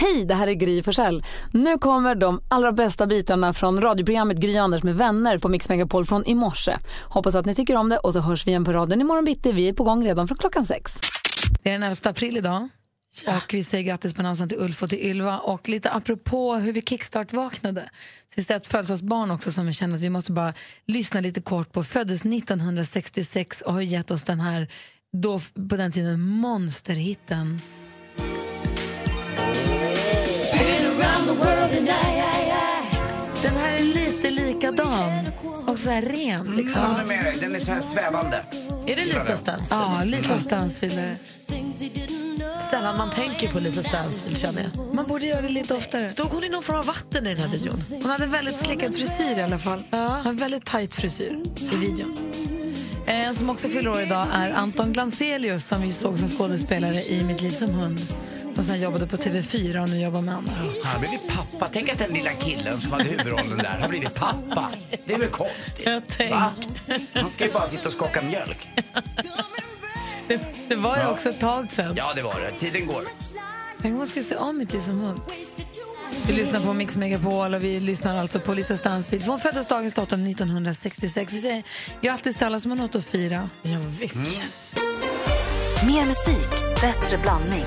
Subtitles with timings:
[0.00, 1.22] Hej, det här är Gry Forssell.
[1.52, 6.04] Nu kommer de allra bästa bitarna från radioprogrammet Gry Anders med vänner på Mix Megapol
[6.06, 6.76] från i morse.
[7.04, 9.52] Hoppas att ni tycker om det och så hörs vi igen på raden imorgon bitti.
[9.52, 11.00] Vi är på gång redan från klockan sex.
[11.62, 12.68] Det är den 11 april idag.
[13.26, 15.38] Och vi säger grattis på namnsdagen till Ulf och till Ylva.
[15.38, 17.90] Och lite apropå hur vi kickstart-vaknade
[18.28, 20.54] så finns det ett födelsedagsbarn också som vi känner att vi måste bara
[20.86, 21.84] lyssna lite kort på.
[21.84, 24.68] Föddes 1966 och har gett oss den här,
[25.12, 27.60] då på den tiden, monsterhitten.
[33.42, 35.26] Den här är lite likadan
[35.66, 36.56] och så här ren.
[36.56, 36.82] Liksom.
[36.82, 38.42] Jag håller med dig, den är så här svävande.
[38.86, 39.82] Är det Lisa Stansfield?
[39.82, 40.98] Ja, Lisa Stansfield.
[40.98, 41.18] är det.
[42.70, 44.94] Sällan man tänker på Lisa Stansfield känner jag.
[44.94, 46.10] Man borde göra det lite oftare.
[46.10, 47.84] Stod hon i någon form av vatten i den här videon?
[47.90, 49.82] Hon hade väldigt slickad frisyr i alla fall.
[50.24, 52.18] En väldigt tajt frisyr i videon.
[53.06, 57.24] En som också fyller år idag är Anton Glanzelius som vi såg som skådespelare i
[57.24, 58.00] Mitt liv som hund.
[58.58, 60.58] Som sen jobbade på TV4 och nu jobbar med annat.
[60.84, 61.68] Han har blivit pappa.
[61.72, 64.68] Tänk att den lilla killen som hade huvudrollen där har blivit pappa.
[65.04, 65.86] Det är väl konstigt?
[66.30, 66.52] Va?
[67.14, 68.68] Han ska ju bara sitta och skaka mjölk.
[70.28, 71.08] Det, det var ju Ja.
[71.10, 71.94] också ett tag sen.
[71.96, 72.52] Ja, det var det.
[72.70, 73.02] Tiden går.
[73.82, 75.20] Tänk om man ska se om Mitt liv som hund.
[76.26, 79.24] Vi lyssnar på Mix Megapol och vi lyssnar alltså på Lisa Stansfield.
[79.26, 81.32] Hon föddes dagens datum 1966.
[81.32, 81.62] Vi säger
[82.02, 83.50] grattis till alla som har något att fira.
[83.62, 84.76] Ja, visst.
[85.86, 87.64] Mer musik, bättre blandning.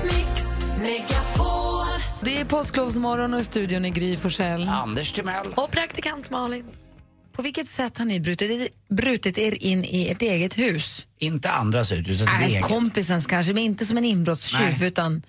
[2.24, 4.68] Det är påsklovsmorgon och i studion i Gry Forssell.
[4.68, 5.46] Anders Timell.
[5.54, 6.64] Och praktikant Malin.
[7.32, 11.06] På vilket sätt har ni brutit, brutit er in i ert eget hus?
[11.18, 12.64] Inte andras ut, utan Nej, eget.
[12.64, 15.22] kompisens kanske, men inte som en inbrottstjuv utan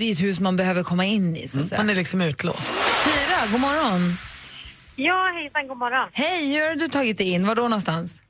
[0.00, 1.48] i ett hus man behöver komma in i.
[1.48, 1.80] Så att säga.
[1.80, 2.72] Man är liksom utlåst.
[3.04, 4.16] Tyra, god morgon.
[4.96, 6.08] Ja, hejsan, god morgon.
[6.12, 7.46] Hej, hur har du tagit dig in?
[7.46, 8.22] Var då någonstans?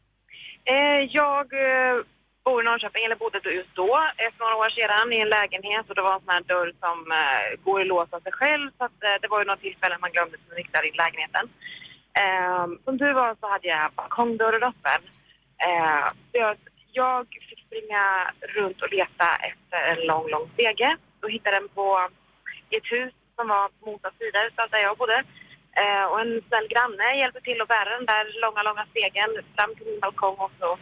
[0.64, 2.04] Eh, jag eh,
[2.44, 5.88] bor i Norrköping, eller bodde just då, ett för några år sedan i en lägenhet
[5.88, 8.70] och det var en sån här dörr som eh, går i lås av sig själv
[8.78, 11.44] så att, eh, det var ju något tillfälle man glömde sin nycklar i lägenheten.
[12.22, 15.00] Eh, som tur var så hade jag balkongdörren öppen.
[15.66, 16.56] Eh, så jag,
[16.92, 18.04] jag fick springa
[18.56, 22.08] runt och leta efter en lång, lång stege och hittade den på
[22.70, 25.24] i ett hus som var på motsatt sida utav där jag bodde.
[25.80, 29.74] Eh, och en snäll granne hjälpte till att bära den där långa, långa stegen fram
[29.74, 30.78] till min balkong och så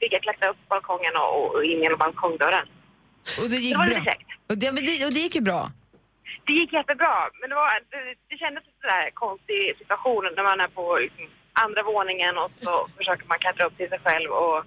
[0.00, 2.66] fick jag klättra upp balkongen och, och in genom balkongdörren.
[3.40, 3.98] Och det gick Det var bra?
[3.98, 4.14] lite.
[4.50, 4.68] Och det,
[5.06, 5.62] och det gick ju bra?
[6.46, 10.68] Det gick jättebra, men det, var, det, det kändes sådär konstig situation när man är
[10.68, 11.24] på liksom,
[11.64, 14.58] andra våningen och så försöker man klättra upp till sig själv och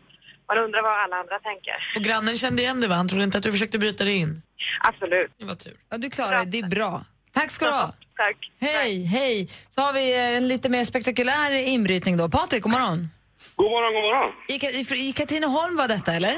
[0.49, 1.75] man undrar vad alla andra tänker.
[1.95, 2.95] Och grannen kände igen dig va?
[2.95, 4.41] Han trodde inte att du försökte bryta dig in.
[4.89, 5.31] Absolut.
[5.37, 5.73] Det var tur.
[5.89, 6.51] Ja, du klarar det.
[6.51, 7.05] Det är bra.
[7.31, 7.93] Tack ska du ha.
[8.17, 8.37] Tack.
[8.61, 9.49] Hej, hej.
[9.69, 12.29] Så har vi eh, en lite mer spektakulär inbrytning då.
[12.29, 13.07] Patrik, god morgon.
[13.59, 14.31] God morgon, god morgon.
[14.47, 16.35] I, Ka- i, Katrineholm var detta, eller?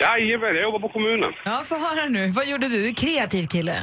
[0.00, 1.32] Jajamän, jag jobbar på kommunen.
[1.44, 2.22] Ja, få höra nu.
[2.36, 2.76] Vad gjorde du?
[2.82, 3.76] Du är kreativ kille.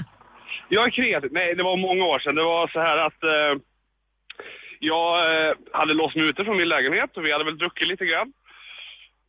[0.69, 1.29] Jag är kreativ.
[1.33, 2.35] Nej, det var många år sedan.
[2.35, 3.53] Det var så här att eh,
[4.79, 8.05] jag eh, hade låst mig ute från min lägenhet och vi hade väl druckit lite
[8.05, 8.33] grann.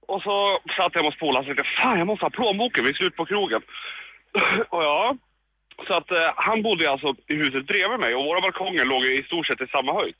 [0.07, 3.05] Och så satt jag hos polaren och tänkte, fan jag måste ha plånboken, vi ska
[3.05, 3.63] ut på krogen.
[4.69, 5.17] och ja,
[5.87, 9.23] så att eh, han bodde alltså i huset bredvid mig och våra balkonger låg i
[9.23, 10.15] stort sett i samma höjd.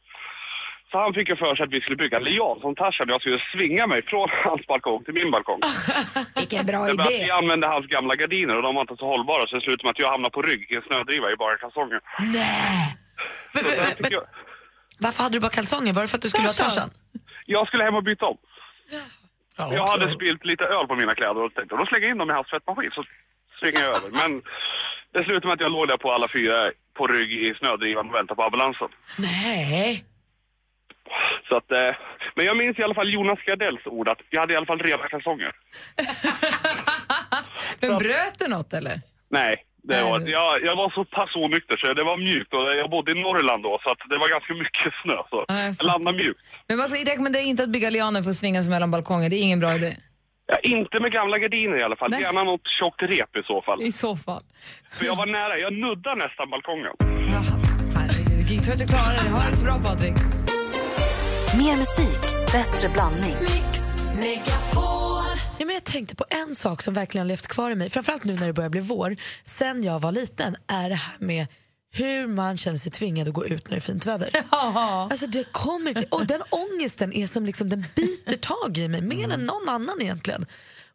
[0.91, 3.21] Så han fick ju för sig att vi skulle bygga en lian som Tarzan jag
[3.21, 5.61] skulle svinga mig från hans balkong till min balkong.
[6.37, 7.25] Vilken bra Det var att idé.
[7.25, 9.91] vi använde hans gamla gardiner och de var inte så hållbara så det slutade med
[9.91, 12.01] att jag hamnade på rygg i en snödriva i bara kalsonger.
[12.19, 12.97] Nej!
[13.55, 14.23] Men, men, Så jag, men, jag,
[14.99, 15.93] varför hade du bara kalsonger?
[15.93, 16.91] Var det för att du skulle ha Tarzan?
[17.47, 18.37] jag skulle hem och byta om.
[19.57, 22.19] Ja, Jag hade spilt lite öl på mina kläder och tänkte då slänger jag in
[22.19, 23.05] dem i hans tvättmaskin så
[23.61, 24.11] svingar jag över.
[24.11, 24.43] Men
[25.13, 28.15] det slutade med att jag låg där på alla fyra på rygg i snödrivan och
[28.15, 28.89] väntade på ambulansen.
[29.19, 30.05] Nej!
[31.51, 31.97] Så att, eh,
[32.35, 34.79] men jag minns i alla fall Jonas Gardells ord att jag hade i alla fall
[34.79, 35.53] rena kalsonger.
[37.81, 39.01] Men bröt du något eller?
[39.31, 42.91] Nej, det var, jag, jag var så pass onykter så det var mjukt och jag
[42.91, 46.17] bodde i Norrland då så att det var ganska mycket snö så Ja, jag landade
[46.17, 46.41] mjukt.
[46.69, 49.31] Men man ska rekommenderar inte att bygga lianer för att svinga sig mellan balkonger.
[49.31, 49.97] Det är ingen bra idé.
[50.47, 52.11] Ja, inte med gamla gardiner i alla fall.
[52.11, 52.23] Nej.
[52.23, 53.83] Gärna något tjockt rep i så fall.
[53.83, 54.43] I så fall.
[54.93, 56.93] För jag var nära, jag nuddade nästan balkongen.
[57.33, 57.45] Jaha,
[57.97, 58.51] herregud.
[58.51, 59.31] Jag tror att du klarar det.
[59.31, 60.15] Ha det så bra Patrik.
[61.59, 62.21] Mer musik,
[62.53, 63.37] bättre blandning.
[65.59, 68.25] Ja, men jag tänkte på en sak som verkligen har levt kvar i mig, framförallt
[68.25, 71.47] nu när det börjar bli vår, sen jag var liten, är det här med
[71.93, 74.31] hur man känner sig tvingad att gå ut när det är fint väder.
[74.51, 75.09] Ja.
[75.11, 79.01] Alltså det kommer till, och den ångesten är som liksom, den biter tag i mig
[79.03, 80.47] mer än någon annan egentligen.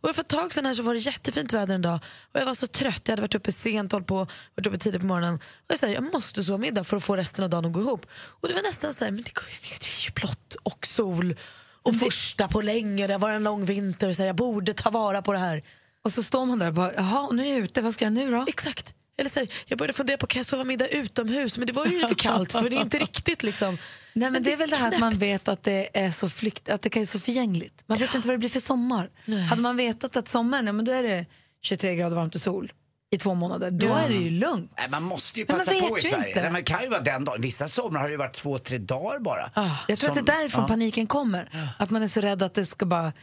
[0.05, 1.99] Och för ett tag sedan här så var det jättefint väder en dag
[2.33, 3.01] och jag var så trött.
[3.03, 4.15] Jag hade varit uppe sent, hållit på,
[4.55, 5.35] varit uppe tidigt på morgonen.
[5.35, 7.81] Och jag sa jag måste sova middag för att få resten av dagen att gå
[7.81, 8.05] ihop.
[8.13, 9.31] Och det var nästan så här, men det,
[9.79, 11.35] det är ju blått och sol
[11.81, 13.07] och första på länge.
[13.07, 15.39] Det har varit en lång vinter och så här, jag borde ta vara på det
[15.39, 15.63] här.
[16.03, 18.13] Och så står man där och bara, jaha, nu är jag ute, vad ska jag
[18.13, 18.45] nu då?
[18.47, 18.93] Exakt.
[19.17, 21.85] Eller så här, jag började fundera på kan jag sova middag utomhus men det var
[21.85, 23.77] ju för kallt för det är inte riktigt liksom.
[24.13, 26.69] Nej, men det är väl det här att man vet att det är så flykt,
[26.69, 27.83] att det är så förgängligt.
[27.85, 29.09] Man vet inte vad det blir för sommar.
[29.49, 31.25] Hade man vetat att sommaren, ja, men då är det
[31.61, 32.71] 23 grader varmt och sol
[33.11, 33.99] i två månader, då Ja.
[33.99, 34.71] är det ju lugnt.
[34.77, 36.27] Nej, man måste ju Men man passa på i ju Sverige.
[36.27, 36.41] inte.
[36.41, 37.41] Nej, men det kan ju vara den dagen.
[37.41, 39.51] Vissa somrar har det ju varit två, tre dagar bara.
[39.87, 40.67] Jag tror Som- att det är därifrån ja.
[40.67, 41.73] paniken kommer.
[41.79, 43.13] Att man är så rädd att det ska bara,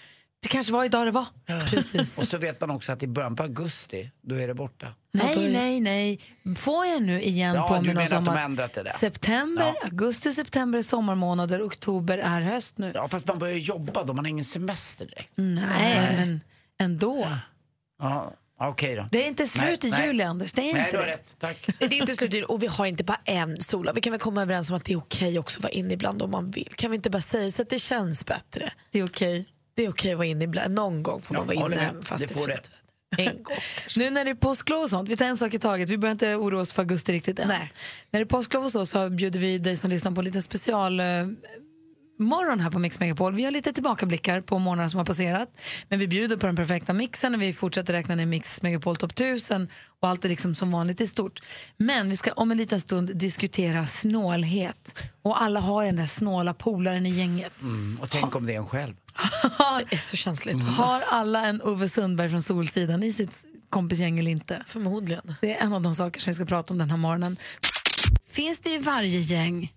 [0.42, 1.26] det kanske var idag det var.
[1.70, 2.18] Precis.
[2.18, 4.94] Och så vet man också att i början på augusti, då är det borta.
[5.12, 6.20] Nej, nej, nej.
[6.56, 8.90] Får jag nu igen Ja, på du mig någon menar att ändrat det där.
[8.90, 9.74] September, Ja.
[9.84, 12.92] augusti, september är sommarmånader, oktober är höst nu.
[12.94, 15.32] Ja, fast man börjar jobba då, man har ingen semester direkt.
[15.34, 16.40] Nej, men
[16.80, 17.28] ändå.
[18.02, 19.08] Ja, okej då.
[19.12, 20.06] Det är inte slut Nej, i nej.
[20.06, 20.52] juli, Anders.
[20.52, 21.06] Det är Nej, inte det.
[21.06, 21.36] rätt.
[21.38, 21.66] Tack.
[21.78, 23.92] Det är inte slut och vi har inte bara en sola.
[23.92, 26.22] Vi kan väl komma överens om att det är okej också att vara inne ibland
[26.22, 26.72] om man vill.
[26.76, 28.70] Kan vi inte bara säga så att det känns bättre?
[28.90, 29.48] Det är okej.
[29.74, 30.74] Det är okej att vara inne ibland.
[30.74, 32.04] Någon gång får man vara håller inne med.
[32.06, 32.60] fast Det det, får är
[33.16, 33.22] det.
[33.22, 33.56] En gång.
[33.96, 35.90] Nu när det är påsklov och sånt, vi tar en sak i taget.
[35.90, 37.48] Vi behöver inte oroa oss för augusti riktigt än.
[37.48, 37.72] Nej.
[38.10, 40.42] När det är påsklov och så, så bjuder vi dig som lyssnar på en liten
[40.42, 41.06] special eh,
[42.22, 43.34] morgon här på Mix Megapol.
[43.34, 45.48] Vi har lite tillbakablickar på månader som har passerat.
[45.88, 49.12] Men vi bjuder på den perfekta mixen och vi fortsätter räkna ner Mix Megapol topp
[49.12, 49.68] 1000
[50.00, 51.42] och allt är liksom som vanligt i stort.
[51.76, 55.02] Men vi ska om en liten stund diskutera snålhet.
[55.22, 57.62] Och alla har den där snåla polaren i gänget.
[57.62, 58.94] Mm, och tänk om det är en själv.
[59.90, 60.54] Det är så känsligt.
[60.54, 60.82] Alltså.
[60.82, 64.62] Har alla en Ove Sundberg från Solsidan i sitt kompisgäng eller inte?
[64.66, 65.34] Förmodligen.
[65.40, 67.36] Det är en av de saker som vi ska prata om den här morgonen.
[68.30, 69.72] Finns det i varje gäng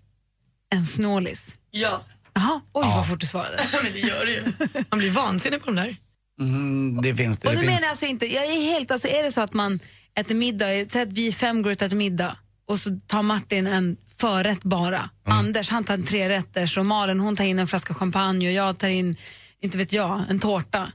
[0.70, 1.58] en snålis?
[1.70, 2.02] Ja.
[2.36, 3.56] Jaha, oj vad fort du svarade.
[3.82, 4.42] Men det gör det ju.
[4.90, 5.96] Man blir vansinnig på de där.
[6.40, 7.48] Mm, det finns det.
[7.48, 7.80] Och det nu finns.
[7.80, 9.80] menar alltså inte, jag är helt, alltså är det så att man
[10.18, 12.36] äter middag, säg att vi fem går ut och äter middag
[12.68, 15.10] och så tar Martin en förrätt bara.
[15.24, 18.78] Anders han tar en trerätters och Malin hon tar in en flaska champagne och jag
[18.78, 19.16] tar in,
[19.60, 20.92] inte vet jag, en tårta.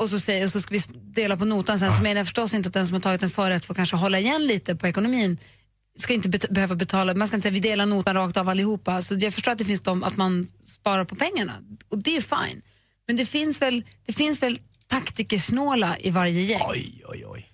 [0.00, 2.54] Och så, säger, och så ska vi dela på notan sen så menar jag förstås
[2.54, 5.38] inte att den som har tagit en förrätt får kanske hålla igen lite på ekonomin.
[5.98, 9.02] Ska inte bet- behöva betala, man ska inte säga vi delar notan rakt av allihopa.
[9.02, 11.52] Så jag förstår att det finns de, att man sparar på pengarna
[11.88, 12.62] och det är fine.
[13.06, 16.60] Men det finns väl, det finns väl taktikersnåla i varje gäng?
[16.68, 17.46] Oj, oj, oj.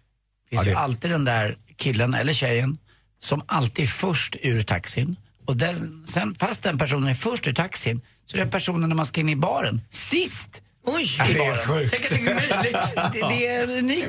[0.50, 2.78] Det finns ju alltid den där killen eller tjejen
[3.18, 5.16] som alltid är först ur taxin.
[5.44, 8.96] Och den, sen, fast den personen är först ur taxin så är den personen när
[8.96, 11.14] man ska in i baren sist Oj.
[11.18, 11.28] Tänk
[12.04, 12.76] att det är möjligt.
[13.12, 14.08] Det, det är en unik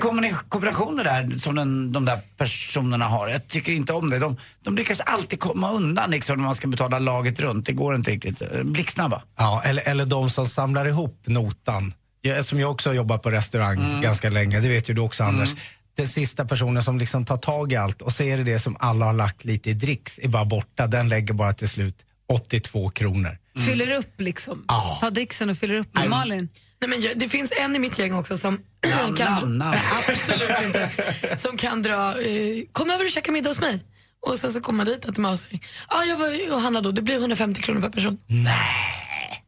[0.49, 3.27] kombination det där som den, de där personerna har.
[3.27, 4.19] Jag tycker inte om det.
[4.19, 7.65] De, de lyckas alltid komma undan liksom, när man ska betala laget runt.
[7.65, 8.41] Det går inte riktigt.
[8.63, 9.21] Blixtsnabba.
[9.37, 11.93] Ja, eller, eller de som samlar ihop notan.
[12.21, 14.01] Jag, som jag också har jobbat på restaurang Mm.
[14.01, 15.49] ganska länge, det vet ju du också Anders.
[15.97, 18.77] Den sista personen som liksom tar tag i allt och så är det det som
[18.79, 20.87] alla har lagt lite i dricks är bara borta.
[20.87, 21.95] Den lägger bara till slut
[22.33, 23.37] 82 kronor.
[23.65, 24.65] Fyller upp liksom?
[24.67, 24.97] Ja.
[25.01, 26.49] Tar dricksen och fyller upp Malin?
[26.81, 29.77] Nej, men jag, det finns en i mitt gäng också som Namn, kan, namn, namn.
[30.09, 30.89] Absolut inte.
[31.37, 33.81] Som kan dra, eh, kom över och käka middag hos mig.
[34.27, 35.61] Och sen så kommer man dit med sig.
[35.89, 38.17] Ja, jag var, och Hanna då, det blir 150 kronor per person.
[38.27, 39.43] Nej!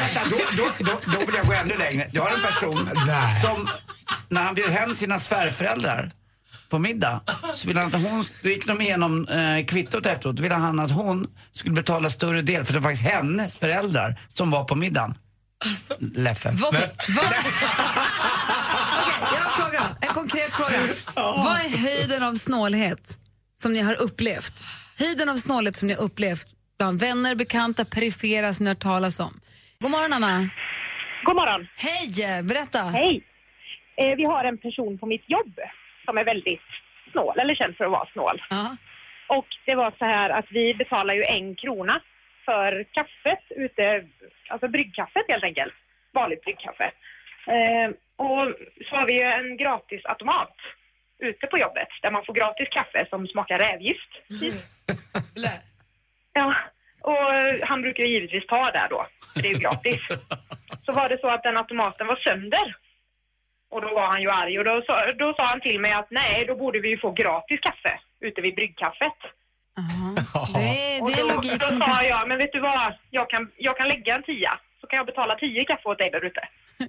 [0.00, 2.08] Vänta, då, då, då, då vill jag gå ännu längre.
[2.12, 3.40] Du har en person Nej.
[3.40, 3.68] som,
[4.28, 6.10] när han bjöd hem sina svärföräldrar
[6.72, 7.20] på middag,
[7.54, 10.80] så ville han att hon, då gick de igenom eh, kvittot efteråt, då ville han
[10.80, 14.74] att hon skulle betala större del, för det var faktiskt hennes föräldrar som var på
[14.74, 15.14] middagen.
[15.98, 16.50] Leffe.
[16.52, 16.92] Vad, vad, Okej,
[19.20, 19.82] jag har en fråga.
[20.00, 20.78] En konkret fråga.
[21.16, 23.18] Vad är höjden av snålhet
[23.58, 24.64] som ni har upplevt?
[24.98, 26.46] Höjden av snålhet som ni har upplevt
[26.78, 29.40] bland vänner, bekanta, perifera som ni har hört talas om.
[29.80, 30.48] God morgon, Anna.
[31.24, 31.66] God morgon.
[31.76, 32.42] Hej!
[32.42, 32.82] Berätta.
[32.82, 33.24] Hej.
[34.00, 35.54] Eh, vi har en person på mitt jobb
[36.04, 36.68] som är väldigt
[37.12, 38.42] snål, eller känd för att vara snål.
[38.50, 38.76] Ja.
[39.28, 42.00] Och det var så här att vi betalar ju en krona
[42.44, 44.04] för kaffet ute,
[44.48, 45.74] alltså bryggkaffet helt enkelt.
[46.12, 46.90] Vanligt bryggkaffe.
[47.46, 48.54] Eh, och
[48.88, 50.56] så har vi ju en gratis automat
[51.18, 54.10] ute på jobbet där man får gratis kaffe som smakar rävgift.
[56.34, 56.54] Ja,
[57.00, 60.00] och han brukar ju givetvis ta där då, för det är ju gratis.
[60.86, 62.76] Så var det så att den automaten var sönder.
[63.72, 64.58] Och då var han ju arg.
[64.58, 67.10] Och då sa, då sa han till mig att nej, då borde vi ju få
[67.10, 69.18] gratis kaffe ute vid bryggkaffet.
[70.54, 72.08] Det är, Och det är då, logik då som sa kanske...
[72.08, 74.52] jag, men vet du vad, jag kan, jag kan lägga en tia,
[74.92, 76.40] kan jag betala tio kaffe åt dig där ute.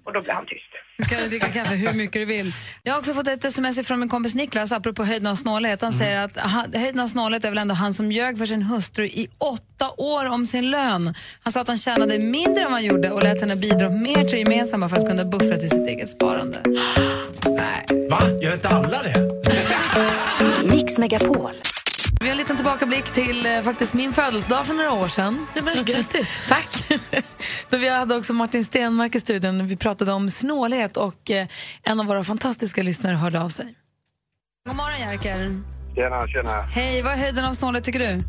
[0.04, 0.72] Och då blev han tyst.
[0.98, 2.54] Du kan dricka kaffe hur mycket du vill.
[2.84, 5.82] Jag har också fått ett sms från min kompis Niklas apropå höjden av snålhet.
[5.82, 8.64] Han säger att han, höjden av snålhet är väl ändå han som ljög för sin
[8.64, 11.14] hustru i åtta år om sin lön.
[11.44, 14.24] Han sa att han tjänade mindre än vad han gjorde och lät henne bidra mer
[14.24, 16.62] till gemensamma för att kunna buffra till sitt eget sparande.
[17.48, 18.08] Nej.
[18.10, 18.20] Va?
[18.42, 19.16] Gör inte alla det?
[20.72, 21.52] Mix Megapol.
[22.24, 25.48] Vi har en liten tillbakablick till eh, faktiskt min födelsedag för några år sedan.
[25.56, 26.48] Nej, men, grattis!
[26.54, 26.72] Tack!
[27.70, 29.68] Då vi hade också Martin Stenmark i studion.
[29.68, 31.48] Vi pratade om snålhet och eh,
[31.84, 33.68] en av våra fantastiska lyssnare hörde av sig.
[34.68, 35.38] God morgon Jerker.
[35.96, 36.62] Tjena, tjena.
[36.62, 38.20] Hej, vad är höjden av snålhet tycker du?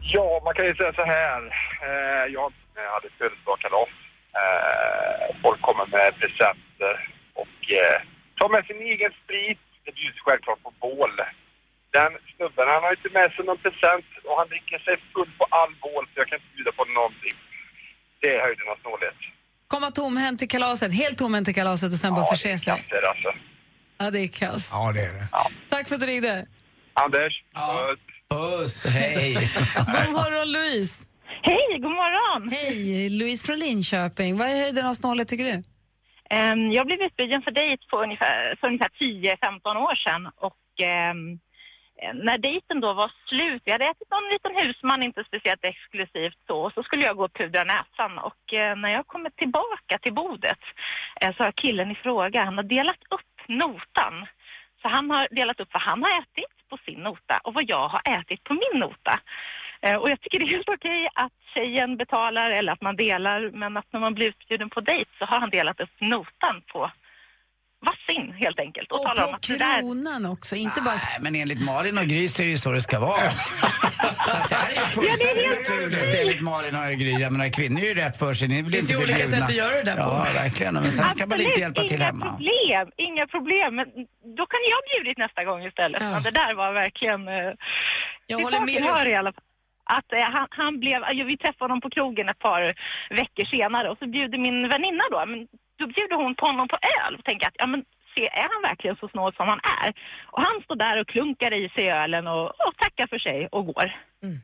[0.00, 1.40] Ja, man kan ju säga så här.
[1.86, 2.52] Eh, jag
[2.94, 3.92] hade födelsedagskalas.
[4.40, 6.94] Eh, folk kommer med presenter
[7.42, 7.98] och eh,
[8.38, 9.62] tar med sin egen sprit.
[9.84, 11.14] Det bjuds självklart på bål.
[11.96, 15.44] Den snubben, han har inte med sig någon present och han dricker sig full på
[15.58, 17.36] all bål så jag kan inte bjuda på någonting.
[18.20, 19.18] Det är höjden av snålhet.
[19.74, 22.76] Komma tomhänt till kalaset, helt tomhänt till kalaset och sen bara förse sig.
[22.76, 23.30] Kasser alltså.
[23.98, 24.70] Ja, det är kass.
[24.72, 25.28] Ja, det är det.
[25.68, 26.46] Tack för att du ringde.
[26.92, 27.34] Anders,
[28.30, 29.34] Puss, hej.
[29.76, 31.06] God morgon Louise.
[31.42, 32.50] Hej, god morgon.
[32.50, 34.38] Hej, Louise från Linköping.
[34.38, 35.62] Vad är höjden av snålhet tycker du?
[36.30, 41.38] Ehm, jag blev utbjuden för dejt på ungefär, för ungefär 10-15 år sedan och ehm,
[42.02, 46.38] Eh, när dejten då var slut, vi hade ätit någon liten husman, inte speciellt exklusivt
[46.46, 49.98] så, och så skulle jag gå och pudra näsan och eh, när jag kommer tillbaka
[50.02, 50.58] till bordet
[51.20, 54.26] eh, så har killen i fråga, han har delat upp notan.
[54.82, 57.88] Så han har delat upp vad han har ätit på sin nota och vad jag
[57.88, 59.20] har ätit på min nota.
[59.80, 63.50] Eh, Och jag tycker det är helt okej att tjejen betalar eller att man delar,
[63.50, 66.90] men att när man blir utbjuden på dejt så har han delat upp notan på
[67.86, 68.92] vassin helt enkelt.
[68.92, 69.80] Och, Och talar om att det där...
[69.80, 70.94] kronan också, inte bara...
[70.94, 73.30] Nej, men enligt Malin och Gry så är det ju så det ska vara.
[74.26, 77.12] så att det här är ju fullständigt naturligt enligt Malin och Gry.
[77.12, 78.48] Jag menar, kvinnor är ju rätt för sig.
[78.48, 80.00] Ni vill Det finns inte ju olika sätt att göra det där på.
[80.00, 80.74] Ja, verkligen.
[80.74, 82.26] Men sen ska man inte hjälpa till hemma.
[82.26, 83.74] problem, inga problem.
[83.76, 83.86] Men
[84.38, 86.02] då kan jag bjudit nästa gång istället.
[86.02, 87.28] Men det där var verkligen...
[87.28, 87.52] Eh,
[88.26, 89.42] Jag håller med dig i alla fall.
[89.98, 92.62] Att eh, han, han blev, ja, vi träffade honom på krogen ett par
[93.10, 95.38] veckor senare och så bjuder min väninna då, men
[95.78, 98.62] då bjuder hon på honom på öl och tänker att ja men se, är han
[98.62, 99.94] verkligen så snål som han är?
[100.32, 103.66] Och han står där och klunkar i sig ölen och, och tackar för sig och
[103.66, 103.88] går.
[104.22, 104.38] Mm.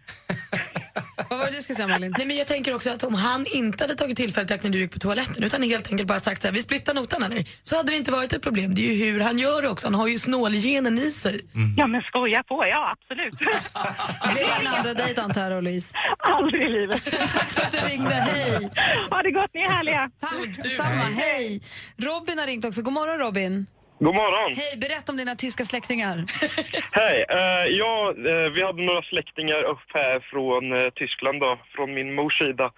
[1.30, 2.14] Vad var det du skulle säga Malin?
[2.18, 4.70] Nej, men jag tänker också att om han inte hade tagit tillfället i akt när
[4.70, 7.44] du gick på toaletten utan helt enkelt bara sagt så här, vi splittar notan eller?
[7.62, 8.74] Så hade det inte varit ett problem.
[8.74, 9.86] Det är ju hur han gör också.
[9.86, 11.40] Han har ju snålgenen i sig.
[11.76, 13.38] Ja men skoja på, ja absolut.
[13.38, 15.96] Det blir ingen andra dejt antar jag Louise?
[16.18, 17.04] Aldrig i livet.
[17.34, 18.70] Tack för att du ringde, hej!
[19.10, 20.10] Ha det gott, ni är härliga.
[20.20, 21.62] Tack, samma, hej!
[21.98, 22.82] Robin har ringt också.
[22.82, 23.66] God morgon Robin.
[24.04, 24.52] God morgon.
[24.56, 26.16] Hej, berätta om dina tyska släktingar.
[27.00, 27.24] Hej.
[27.28, 32.14] Eh, ja, eh, vi hade några släktingar upp här från eh, Tyskland då, från min
[32.14, 32.72] mors sida.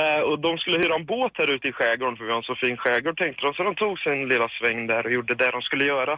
[0.00, 2.42] Eh, och de skulle hyra en båt här ute i skärgården för vi har en
[2.42, 3.54] så fin skärgård tänkte de.
[3.54, 6.12] Så de tog sig en lilla sväng där och gjorde det de skulle göra.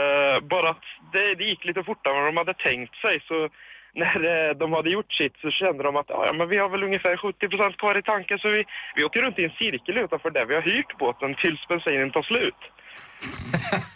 [0.00, 3.22] Eh, bara att det, det gick lite fortare än vad de hade tänkt sig.
[3.28, 3.48] Så
[3.94, 6.68] när eh, de hade gjort sitt så kände de att "Ah, ja, men vi har
[6.68, 8.64] väl ungefär 70% kvar i tanken så vi,
[8.96, 12.22] vi åker runt i en cirkel utanför där vi har hyrt båten tills bensinen tar
[12.22, 12.54] slut.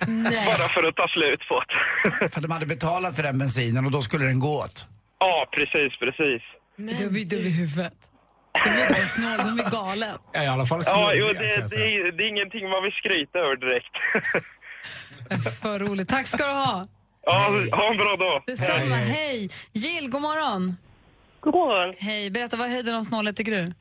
[0.47, 2.11] Bara för att ta slut på det.
[2.19, 4.87] För att de hade betalat för den bensinen och då skulle den gå åt.
[5.19, 6.43] Ja, precis, precis.
[6.77, 7.93] Du är ju dum i huvudet.
[8.65, 10.19] De är inte snål, de är galen.
[10.33, 12.93] Ja, I alla fall Ja, snurriga, jo, det, jag det, det är ingenting man vill
[12.93, 13.95] skryta över direkt.
[15.63, 16.09] För roligt.
[16.09, 16.85] Tack ska du ha.
[17.29, 18.43] Ja, ha en bra dag.
[18.47, 19.49] Detsamma, hej!
[19.73, 20.73] Jill, god morgon.
[21.41, 21.95] God morgon.
[21.99, 23.73] Hej, berätta vad är höjden av snålhet tycker du?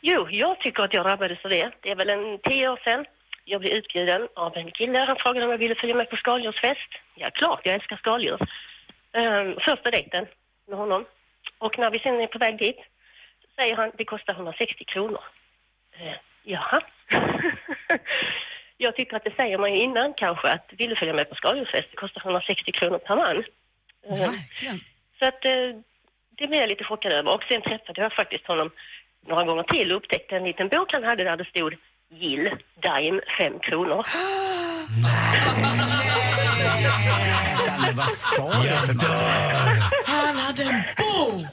[0.00, 1.70] Jo, jag tycker att jag drabbades av det.
[1.80, 3.04] Det är väl en tio år sedan.
[3.44, 4.98] Jag blev utbjuden av en kille.
[4.98, 6.90] Han frågade om jag ville följa med på skaldjursfest.
[7.14, 8.38] Ja, klart, jag älskar skaldjur.
[9.12, 10.26] Um, första dejten
[10.68, 11.04] med honom.
[11.58, 12.80] Och när vi sen är på väg dit
[13.56, 15.24] säger han det kostar 160 kronor.
[16.00, 16.80] Uh, jaha.
[18.82, 21.34] jag tycker att det säger man ju innan kanske att vill du följa med på
[21.34, 23.36] skaldjursfest det kostar 160 kronor per man.
[23.36, 23.44] Ehm,
[24.18, 24.80] Verkligen.
[25.18, 25.52] Så att eh,
[26.38, 27.34] det blev jag lite chockad över.
[27.34, 28.70] Och sen träffade jag faktiskt honom
[29.26, 31.74] några gånger till och upptäckte en liten bok han hade där det stod
[32.08, 32.50] Gill,
[32.82, 34.04] Daim, 5 kronor.
[37.56, 39.20] Vänta nu, vad sa du för något?
[40.06, 41.46] Han hade en bok!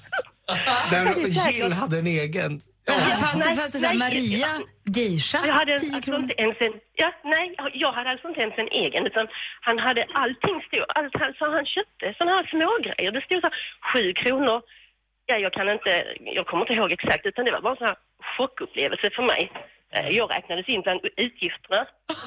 [0.91, 1.07] Den,
[1.51, 2.51] Jill hade en egen.
[2.85, 4.47] Ja, fanns det, fanns det så här, Maria,
[4.95, 6.21] geisha, Jag hade 10 alltså kronor?
[6.23, 9.27] inte ens en, ja, nej, jag hade alltså inte ens en egen utan
[9.61, 13.11] han hade allting stod, allt han, så han köpte sådana här smågrejer.
[13.11, 13.55] Det stod så här,
[13.93, 14.61] 7 kronor.
[15.25, 15.91] Ja, jag kan inte,
[16.37, 17.97] jag kommer inte ihåg exakt utan det var bara en sån här
[18.37, 19.51] chockupplevelse för mig.
[19.93, 21.85] Eh, Jag räknades in bland utgifterna.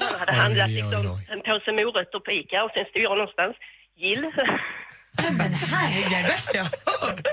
[0.09, 1.27] Han hade Oj, handlat oj, liksom oj.
[1.33, 3.55] en påse morötter på Ica och sen stod jag någonstans,
[3.97, 4.25] gill.
[5.39, 7.27] Men herregud, det är det värsta jag hört.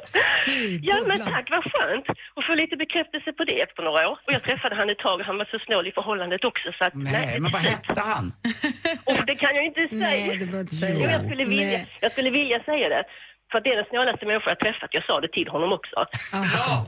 [0.82, 2.06] Ja, men tack, vad skönt.
[2.36, 4.18] Och få lite bekräftelse på det efter några år.
[4.26, 6.84] Och jag träffade han ett tag och han var så snål i förhållandet också så
[6.84, 6.94] att...
[6.94, 8.32] Nej, men vad hette han?
[9.04, 10.00] Och det kan jag ju inte säga.
[10.08, 11.88] Nej, du behöver inte säga Jo, jag skulle vilja, Nej.
[12.00, 13.04] jag skulle vilja säga det.
[13.52, 14.90] För det är den snålaste människa jag träffat.
[14.92, 15.96] Jag sa det till honom också.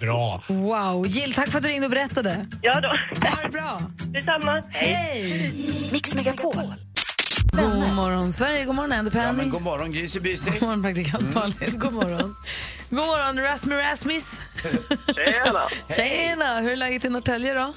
[0.00, 0.42] Bra.
[0.48, 1.06] Wow.
[1.06, 2.46] Jill, tack för att du ringde och berättade.
[2.62, 2.88] Ja då.
[3.28, 3.80] Ha det bra.
[4.06, 4.62] Detsamma.
[4.70, 5.52] Hej!
[5.92, 6.74] Mix Megapol.
[7.52, 8.64] God morgon, Sverige.
[8.64, 9.36] God morgon, Andy Ja, Pandy.
[9.42, 10.50] men god morgon Gysy Bysy.
[10.50, 11.78] God morgon, praktikant Malin.
[11.78, 12.36] God morgon.
[12.90, 14.40] God morgon, Rasmus Rasmus.
[15.14, 15.68] Tjena!
[15.96, 16.60] Tjena!
[16.60, 17.72] Hur är läget i Norrtälje då?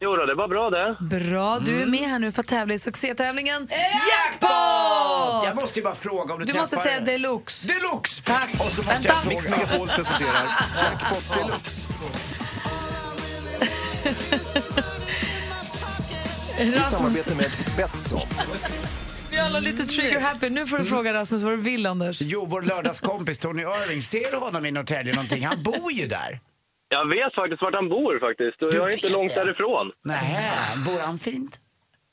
[0.00, 0.96] Jo då, det var bra det.
[1.00, 1.82] Bra, du Mm.
[1.82, 5.62] är med här nu för att tävla i succétävlingen Jag Jackpot!
[5.62, 6.60] måste ju bara fråga om du, Du träffar...
[6.62, 7.66] måste säga deluxe.
[7.72, 8.22] Deluxe!
[8.24, 8.50] Tack.
[8.58, 9.08] Och så måste Vänta.
[9.08, 9.34] jag fråga...
[9.34, 11.86] Mix Megapol presenterar Jackpot Deluxe.
[16.58, 18.20] I samarbete med Betsson.
[19.32, 20.50] vi alla lite trigger happy.
[20.50, 22.20] Nu får du fråga Rasmus vad du vill, Anders.
[22.20, 24.02] Jo, vår lördagskompis Tony Irving.
[24.02, 25.46] Ser du honom i Norrtälje någonting?
[25.46, 26.40] Han bor ju där.
[26.88, 29.44] Jag vet faktiskt vart han bor faktiskt och Du jag är inte långt det?
[29.44, 29.86] därifrån.
[30.04, 30.48] Nej,
[30.86, 31.60] bor han fint?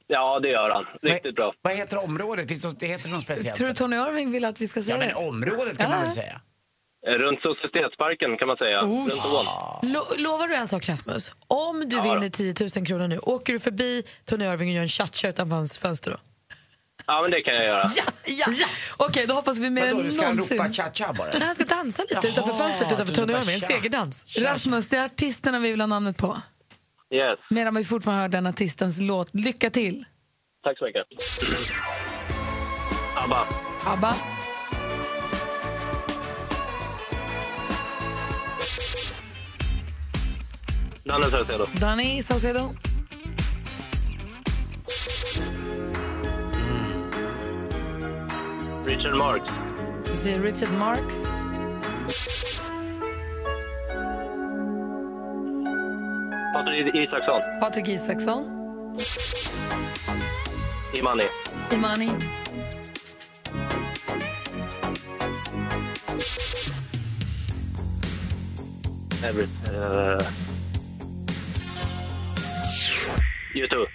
[0.07, 0.85] Ja, det gör han.
[1.01, 1.53] Riktigt bra.
[1.61, 2.47] Vad heter området?
[2.47, 3.57] Finns det, det heter något speciellt?
[3.57, 5.15] Tror du Tony Irving vill att vi ska säga Ja, men det?
[5.29, 5.95] området kan Ja.
[5.95, 6.41] man väl säga?
[7.07, 8.81] Eh, Runt Societetsparken kan man säga.
[8.83, 8.99] Oh.
[8.99, 9.13] Runt
[9.83, 9.91] ån.
[9.91, 11.31] Lo lovar du en sak Rasmus?
[11.47, 12.01] Om du Ja.
[12.03, 15.55] vinner 10 000 kronor nu, åker du förbi Tony Irving och gör en cha-cha utanför
[15.55, 16.17] hans fönster då?
[17.09, 17.83] Ja, men det kan jag göra.
[17.97, 18.03] Ja!
[18.25, 18.67] ja.
[18.97, 20.57] Okej, då hoppas vi mer Vadå, än du ska någonsin.
[20.57, 21.29] ropa cha-cha bara?
[21.33, 24.37] Nej, han ska dansa lite Jaha, utanför fönstret utanför Irving, en segerdans.
[24.37, 26.41] Rasmus, det är artisterna vi vill ha namnet på.
[27.13, 27.39] Yes.
[27.49, 29.29] Medan vi fortfarande hör den artistens låt.
[29.35, 30.05] Lycka till!
[30.63, 31.05] Tack så mycket.
[33.15, 33.47] ABBA.
[33.85, 34.15] ABBA.
[41.03, 41.65] Danne Saucedo.
[41.79, 42.88] Danny Saucedo.
[48.89, 49.43] Richard Marx.
[50.05, 51.27] Du säger Richard Marx.
[56.53, 57.41] Patrik Isaksson.
[57.59, 58.45] Patrik Isaksson.
[60.99, 61.23] Imani.
[61.71, 62.09] Imani.
[69.23, 69.49] Everett.
[69.69, 70.25] Uh...
[73.53, 73.87] U2.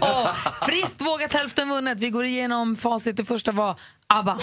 [0.00, 0.34] Åh,
[0.66, 1.98] friskt vågat hälften vunnet.
[1.98, 3.16] Vi går igenom facit.
[3.16, 3.76] Det första var
[4.14, 4.38] ABBA.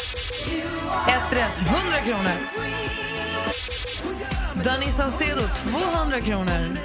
[1.07, 2.31] Ett rätt, 100 kronor.
[4.63, 6.77] Danny Saucedo, 200 kronor.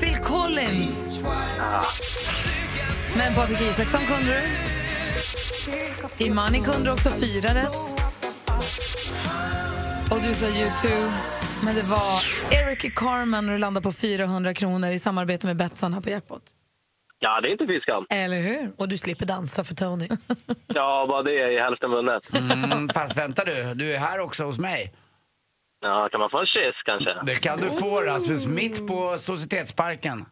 [0.00, 1.20] Phil Collins.
[3.16, 4.42] Men Patrik Isaksson kunde
[6.18, 6.24] du.
[6.24, 7.76] Imani kunde du också, fyra rätt.
[10.10, 11.12] Och du sa U2.
[11.64, 15.94] Men det var Eric Carmen och du landade på 400 kronor i samarbete med Betsson
[15.94, 16.42] här på Jackpot.
[17.18, 18.06] Ja, det är inte fiskan.
[18.10, 18.72] Eller hur?
[18.78, 20.08] Och du slipper dansa för Tony.
[20.66, 22.22] Ja, bara det är hälften vunnet.
[22.34, 24.92] Mm, fast vänta du, du är här också hos mig.
[25.80, 27.14] Ja, kan man få en kyss kanske?
[27.22, 30.24] Det kan du få Rasmus, mitt på Societetsparken.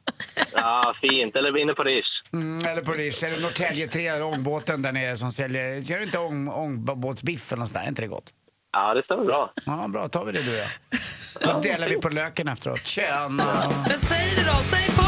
[0.53, 1.37] Ja, fint.
[1.37, 2.23] Eller inne på Rish.
[2.33, 6.18] Mm, eller på Rish, eller Norrtälje 3, ångbåten där nere som säljer, gör du inte
[6.18, 7.85] ång, ångbåtsbiff eller något sånt där?
[7.85, 8.31] Är inte det gott?
[8.73, 9.53] Ja, det stämmer bra.
[9.66, 11.55] Ja, bra, tar vi det du och jag.
[11.55, 12.87] Då delar vi på löken efteråt.
[12.87, 13.29] Tjena!
[13.29, 15.01] Men säg det då, säg puss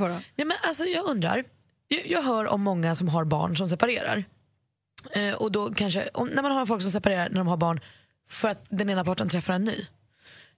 [0.00, 0.20] på då?
[0.36, 1.44] Ja, men alltså, jag undrar,
[1.88, 4.24] jag, jag hör om många som har barn som separerar.
[5.12, 7.80] Eh, och då kanske, om, när man har folk som separerar när de har barn
[8.28, 9.86] för att den ena parten träffar en ny.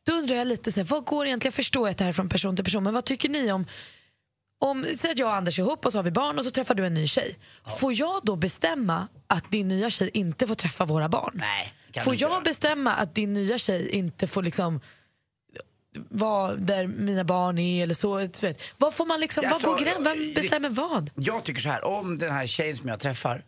[0.05, 2.13] Då undrar jag lite, så här, vad går egentligen, jag förstår att det här är
[2.13, 3.67] från person till person, men vad tycker ni om
[4.63, 6.51] om, säg att jag och Anders är ihop och så har vi barn och så
[6.51, 7.37] träffar du en ny tjej.
[7.81, 11.33] Får jag då bestämma att din nya tjej inte får träffa våra barn?
[11.35, 12.41] Nej, kan Får jag göra.
[12.41, 14.81] bestämma att din nya tjej inte får liksom
[16.09, 18.15] vara där mina barn är eller så?
[18.43, 18.63] Vet.
[18.79, 20.05] Vad får man liksom, Alltså, vad går gränsen?
[20.05, 21.11] Vem bestämmer vad?
[21.15, 23.45] Jag tycker så här, om den här tjejen som jag träffar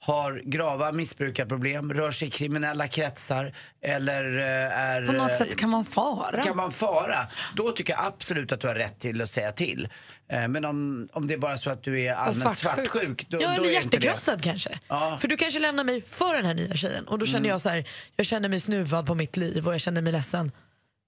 [0.00, 5.06] har grava missbrukarproblem, rör sig i kriminella kretsar eller eh, är...
[5.06, 6.42] På något eh, sätt kan man fara.
[6.42, 7.26] Kan man fara,
[7.56, 9.88] då tycker jag absolut att du har rätt till att säga till.
[10.28, 12.90] Eh, Men om, om det är bara så att du är allmänt svartsjuk.
[12.92, 14.06] svartsjuk, då, ja, då eller är inte det.
[14.06, 14.70] hjärtekrossad kanske.
[14.88, 15.18] Ja.
[15.20, 17.50] För du kanske lämnar mig för den här nya tjejen och då känner Mm.
[17.50, 17.84] jag så här,
[18.16, 20.52] jag känner mig snuvad på mitt liv och jag känner mig ledsen.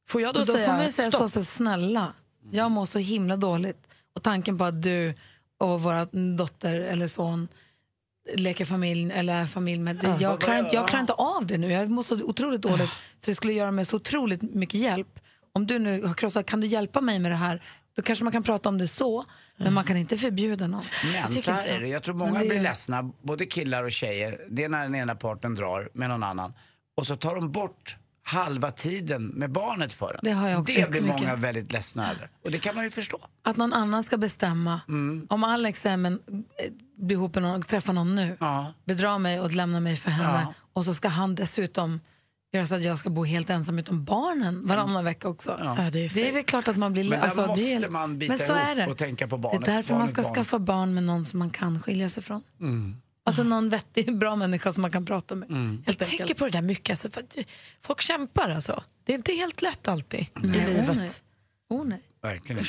[0.08, 1.30] Får jag då, Då, säga får man ju säga stopp?
[1.30, 2.12] så snälla,
[2.50, 3.88] jag mår så himla dåligt.
[4.14, 5.14] Och tanken på att du
[5.58, 7.48] och vår dotter eller son
[8.36, 10.86] leker familj eller är familj med Ja, jag, klarar inte, jag ja.
[10.86, 11.72] klarar inte av det nu.
[11.72, 15.20] Jag mår så otroligt dåligt så det skulle göra mig så otroligt mycket hjälp.
[15.52, 17.62] Om du nu har krossat, kan du hjälpa mig med det här?
[17.96, 19.24] Då kanske man kan prata om det så,
[19.56, 20.82] men man kan inte förbjuda någon.
[21.12, 24.40] Men så här är det, jag tror många det- blir ledsna, både killar och tjejer.
[24.50, 26.52] Det är när den ena parten drar med någon annan.
[26.96, 27.96] Och så tar de bort
[28.28, 30.20] halva tiden med barnet för en.
[30.22, 32.30] Det har jag också Det blir många väldigt ledsna över.
[32.44, 33.18] Och det kan man ju förstå.
[33.44, 34.80] Att någon annan ska bestämma.
[34.88, 35.26] Mm.
[35.30, 38.36] Om Alex är, men, eh, blir ihop med någon och träffar någon nu,
[38.84, 40.54] bedrar mig och lämnar mig för henne Ja.
[40.72, 42.00] och så ska han dessutom
[42.52, 45.56] göra så att jag ska bo helt ensam utom barnen varannan vecka också.
[45.60, 45.76] Ja.
[45.84, 47.10] Ja, det är Det är väl klart att man blir...
[47.10, 48.86] Men alltså, måste det är, man bita men så är ihop det.
[48.92, 49.68] och tänka på Det barnet.
[49.68, 50.36] är därför man Barnet, ska barnet.
[50.36, 52.42] skaffa barn med någon som man kan skilja sig från.
[52.60, 52.96] Mm.
[53.26, 55.50] Alltså någon vettig, bra människa som man kan prata med.
[55.50, 55.82] Mm.
[55.86, 57.04] Jag tänker på det där mycket.
[57.04, 57.20] Alltså,
[57.82, 58.82] folk kämpar alltså.
[59.04, 60.96] Det är inte helt lätt alltid Nej, i oh livet.
[60.96, 61.10] nej.
[61.68, 62.02] Oh, nej.
[62.22, 62.64] Verkligen.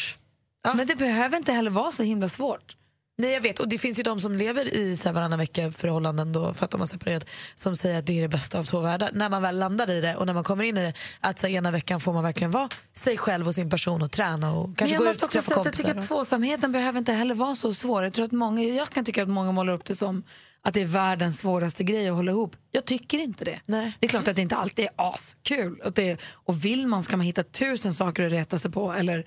[0.75, 2.75] Men det behöver inte heller vara så himla svårt.
[3.19, 5.71] Nej jag vet och det finns ju de som lever i så här, varannan vecka
[5.71, 8.63] förhållanden då för att de har separerat som säger att det är det bästa av
[8.63, 9.09] två världar.
[9.13, 11.47] När man väl landar i det och när man kommer in i det att så
[11.47, 14.77] här, ena veckan får man verkligen vara sig själv och sin person och träna och
[14.77, 15.99] kanske gå ut och också träffa att jag tycker kompisar.
[15.99, 18.03] att tvåsamheten behöver inte heller vara så svår.
[18.03, 20.23] Jag, tror att många, jag kan tycka att många målar upp det som
[20.61, 22.55] att det är världens svåraste grej att hålla ihop.
[22.71, 23.59] Jag tycker inte det.
[23.65, 23.97] Nej.
[23.99, 25.81] Det är klart att det inte alltid är askul.
[25.83, 28.93] Att det är, och vill man ska man hitta tusen saker att reta sig på
[28.93, 29.25] eller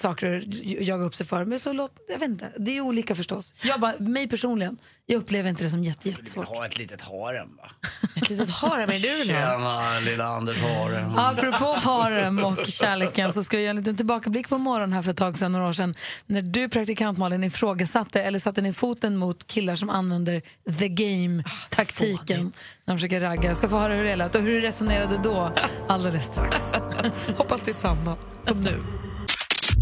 [0.00, 1.44] saker att jaga upp sig för.
[1.44, 3.54] Men så låt, jag vet inte, det är olika förstås.
[3.62, 6.48] Jag bara, mig personligen, jag upplever inte det som jätte, jättesvårt.
[6.48, 7.70] ha ett litet harem va?
[8.16, 9.40] Ett litet harem är du ha?
[9.40, 11.18] Tjena lilla Anders harem.
[11.18, 15.10] Apropå harem och kärleken så ska vi göra en liten tillbakablick på morgonen här för
[15.10, 15.94] ett tag sedan, några år sedan.
[16.26, 20.42] När du praktikant Malin ifrågasatte eller satte ner foten mot killar som använder
[20.78, 22.52] the game-taktiken
[22.84, 23.48] när de försöker ragga.
[23.48, 25.52] Jag ska få höra hur det lät och hur du resonerade då
[25.88, 26.72] alldeles strax.
[27.36, 28.74] Hoppas det är samma som nu.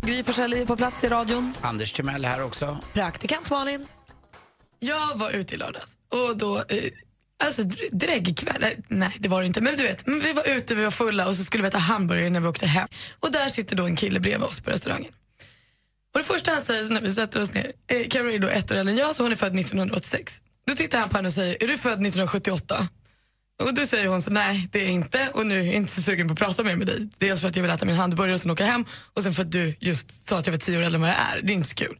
[0.08, 1.54] Gry Forssell är på plats i radion.
[1.60, 2.78] Anders Timell här också.
[2.94, 3.86] Praktikant Malin.
[4.78, 6.62] Jag var ute i lördags och då, eh,
[7.44, 10.48] alltså dr- dräggkväll, eh, nej det var det inte, men du vet, men vi var
[10.48, 12.88] ute, vi var fulla och så skulle vi äta hamburgare när vi åkte hem.
[13.20, 15.12] Och där sitter då en kille bredvid oss på restaurangen.
[16.14, 18.72] Och det första han säger när vi sätter oss ner, eh, Carro är då ett
[18.72, 20.42] år äldre än jag så hon är född 1986.
[20.66, 22.88] Då tittar han på henne och säger, är du född 1978?
[23.62, 25.92] Och då säger hon så nej det är jag inte och nu är jag inte
[25.92, 27.08] så sugen på att prata mer med dig.
[27.18, 29.42] Dels för att jag vill äta min hamburgare och sen åka hem och sen för
[29.42, 31.42] att du just sa att jag var tio år äldre än vad jag är.
[31.42, 31.98] Det är inte så kul.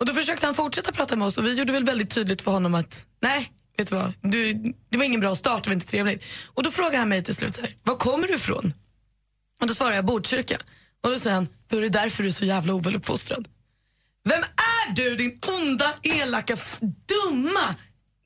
[0.00, 2.50] Och då försökte han fortsätta prata med oss och vi gjorde väl väldigt tydligt för
[2.50, 4.52] honom att nej, vet du vad, du,
[4.90, 6.24] det var ingen bra start, det var inte trevligt.
[6.46, 8.74] Och då frågar han mig till slut så här, var kommer du ifrån?
[9.60, 10.58] Och då svarar jag Botkyrka.
[11.04, 13.48] Och då säger han, då är det därför du är så jävla oväluppfostrad.
[14.24, 17.74] Vem är du din onda, elaka, dumma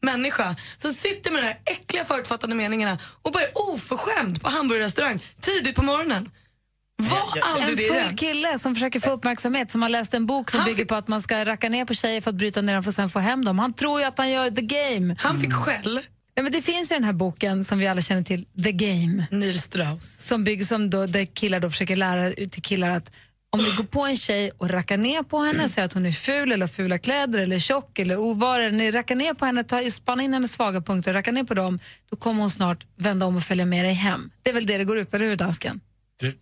[0.02, 5.20] människa som sitter med de här äckliga förutfattade meningarna och bara är oförskämd på hamburgerrestaurang
[5.40, 6.30] tidigt på morgonen?
[7.02, 10.50] Var aldrig En det full kille som försöker få uppmärksamhet, som har läst en bok
[10.50, 12.82] som bygger på att man ska racka ner på tjejer för att bryta ner dem
[12.82, 13.58] för att sen få hem dem.
[13.58, 15.16] Han tror ju att han gör the game.
[15.18, 16.00] Han fick skäll.
[16.34, 19.26] Ja, men det finns ju den här boken som vi alla känner till, The Game.
[19.30, 20.26] Neil Strauss.
[20.26, 23.10] Som bygger som då, där killar då försöker lära ut till killar att
[23.50, 26.12] om du går på en tjej och rackar ner på henne, säger att hon är
[26.12, 29.90] ful eller har fula kläder eller tjock eller ovarer, ni rackar ner på henne, ta,
[29.90, 31.78] spanna in hennes svaga punkter, rackar ner på dem,
[32.10, 34.30] då kommer hon snart vända om och följa med dig hem.
[34.42, 35.80] Det är väl det det går ut på, eller hur dansken?
[36.20, 36.36] Det,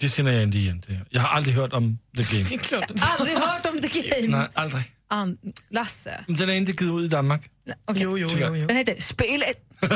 [0.00, 0.82] det känner jag inte igen.
[1.10, 2.86] Jag har aldrig hört om The Game.
[3.00, 4.38] Aldrig hört om The Game.
[4.38, 4.82] Nej, aldrig.
[5.08, 5.38] An,
[5.70, 6.24] Lasse?
[6.26, 7.50] Men Den är inte given ut i Danmark.
[7.86, 8.02] Okay.
[8.02, 8.66] Jo, jo, jo, jo.
[8.66, 9.56] Den heter Spelet.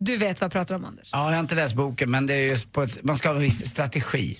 [0.00, 1.08] du vet vad jag pratar om, Anders.
[1.12, 3.36] Ja, jag har inte läst boken men det är just på ett, man ska ha
[3.36, 4.38] en viss strategi.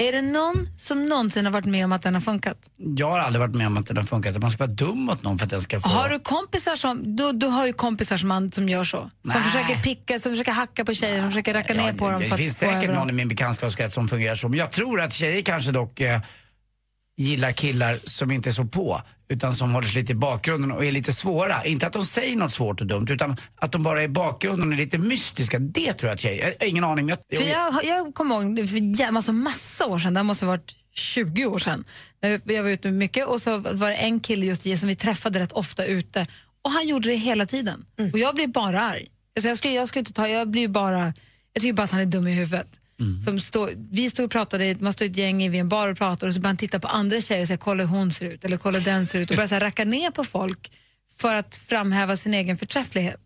[0.00, 2.70] Är det någon som någonsin har varit med om att den har funkat?
[2.76, 4.38] Jag har aldrig varit med om att den har funkat.
[4.38, 5.88] Man ska vara dum mot någon för att den ska få...
[5.88, 8.96] Har du kompisar som, du, du har ju kompisar som, man, som gör så?
[8.96, 9.42] Som Nej.
[9.42, 12.36] försöker picka, som försöker hacka på tjejer, som försöker racka ner på dem det för
[12.36, 14.48] finns säkert någon i min bekantskapskrets som fungerar så.
[14.48, 16.20] Men jag tror att tjejer kanske dock eh,
[17.18, 19.02] gillar killar som inte är så på.
[19.28, 21.64] Utan som håller sig lite i bakgrunden och är lite svåra.
[21.64, 24.68] Inte att de säger något svårt och dumt utan att de bara är i bakgrunden
[24.68, 25.58] och är lite mystiska.
[25.58, 27.06] Det tror jag att tjejer, jag har ingen aning.
[27.06, 30.50] Men jag, För jag, jag kommer ihåg, för alltså massa år sedan, det måste ha
[30.52, 31.84] varit 20 år sedan,
[32.22, 34.96] när jag var ute mycket och så var det en kille just i- som vi
[34.96, 36.26] träffade rätt ofta ute
[36.62, 37.84] och han gjorde det hela tiden.
[38.12, 39.06] Och jag blev bara arg.
[39.36, 41.12] Alltså jag, skulle, jag, skulle inte ta, jag blir bara,
[41.52, 42.66] jag tycker bara att han är dum i huvudet.
[43.24, 45.98] Som stå, vi stod och pratade, man stod ett gäng i vid en bar och
[45.98, 48.26] pratade och så började han titta på andra tjejer och säga kolla hur hon ser
[48.26, 50.72] ut eller kolla den ser ut och så här racka ner på folk
[51.18, 53.20] för att framhäva sin egen förträfflighet.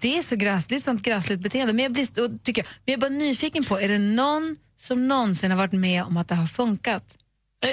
[0.00, 1.72] Det är så gräsligt, sånt gräsligt beteende.
[1.72, 4.56] Men jag, blir, och tycker jag, men jag är bara nyfiken på, är det någon
[4.80, 7.14] som någonsin har varit med om att det har funkat?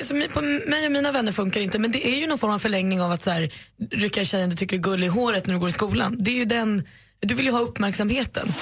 [0.04, 2.60] Så på mig och mina vänner funkar inte men det är ju någon form av
[2.60, 3.54] förlängning av att så här,
[3.92, 6.16] rycka tjejen du tycker är gullig i håret när du går i skolan.
[6.20, 6.84] Det är ju den,
[7.20, 8.54] du vill ju ha uppmärksamheten.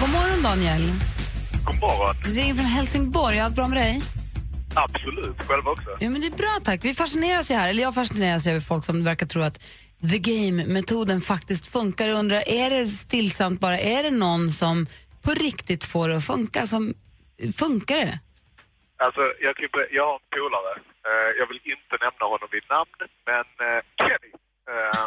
[0.00, 0.82] God morgon Daniel.
[1.64, 2.14] God morgon.
[2.34, 4.00] Ringer från Helsingborg, allt bra med dig?
[4.74, 5.90] Absolut, själv också.
[6.00, 6.84] Ja, men det är bra tack.
[6.84, 9.58] Vi fascineras ju här, eller jag fascineras över folk som verkar tro att
[10.10, 12.06] the game-metoden faktiskt funkar.
[12.08, 14.86] Jag undrar, är det stillsamt bara, är det någon som
[15.22, 16.66] på riktigt får det att funka?
[16.66, 16.94] Som,
[17.56, 18.18] funkar det?
[18.96, 20.72] Alltså, jag, ju- jag har en polare.
[21.08, 22.94] Eh, jag vill inte nämna honom vid namn,
[23.30, 24.30] men eh, Kenny.
[24.72, 25.06] eh,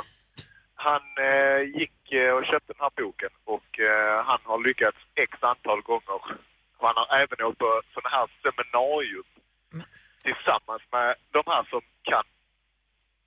[0.87, 5.31] han eh, gick eh, och köpte den här boken och eh, han har lyckats x
[5.41, 6.21] antal gånger.
[6.77, 9.29] Och han har även åkt på sådana här seminarium
[10.23, 12.25] tillsammans med de här som kan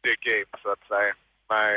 [0.04, 1.14] the game så att säga.
[1.48, 1.76] Med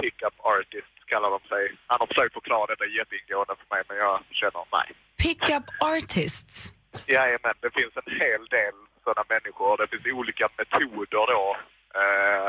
[0.00, 1.76] pick-up artists kallar de sig.
[1.86, 4.88] Han har försökt förklara detta jätteingående för mig men jag känner nej.
[5.22, 6.72] Pick-up artists.
[7.06, 9.76] Jajamän, det finns en hel del sådana människor.
[9.76, 11.56] Det finns olika metoder då
[12.00, 12.48] eh,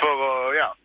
[0.00, 0.76] för att, ja,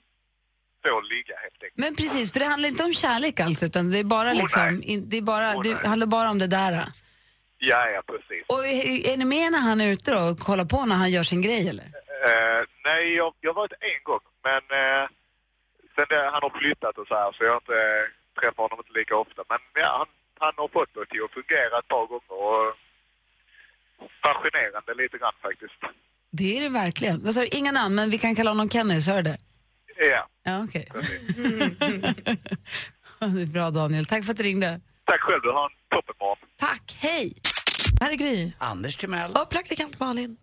[0.84, 1.78] få ligga helt enkelt.
[1.84, 4.82] Men precis, för det handlar inte om kärlek alls utan det är bara Åh, liksom,
[4.84, 5.88] in, det, är bara, Åh, det nej.
[5.88, 6.74] handlar bara om det där.
[7.58, 8.44] Ja, ja, precis.
[8.48, 11.12] Och är, är ni med när han är ute då och kollar på när han
[11.12, 11.88] gör sin grej eller?
[12.28, 15.06] Eh, nej, jag, jag har varit en gång, men eh,
[15.96, 18.06] sen det, han har flyttat och så här så jag har inte eh,
[18.40, 19.42] träffat honom inte lika ofta.
[19.50, 20.08] Men ja, han,
[20.46, 22.68] han har fått det till att fungera ett par gånger och
[24.26, 25.80] fascinerande lite grann faktiskt.
[26.32, 27.24] Det är det verkligen.
[27.26, 29.38] Vad sa du, inga namn men vi kan kalla honom Kenny, så är det?
[30.00, 30.28] Ja.
[30.44, 30.88] Ja, okej.
[33.20, 34.82] det är bra Daniel, tack för att du ringde.
[35.06, 36.38] Tack själv, du har en toppenmorgon.
[36.60, 37.34] Tack, hej!
[38.02, 38.52] Här är Gry.
[38.58, 39.32] Anders Timell.
[39.32, 40.38] Och praktikant Malin.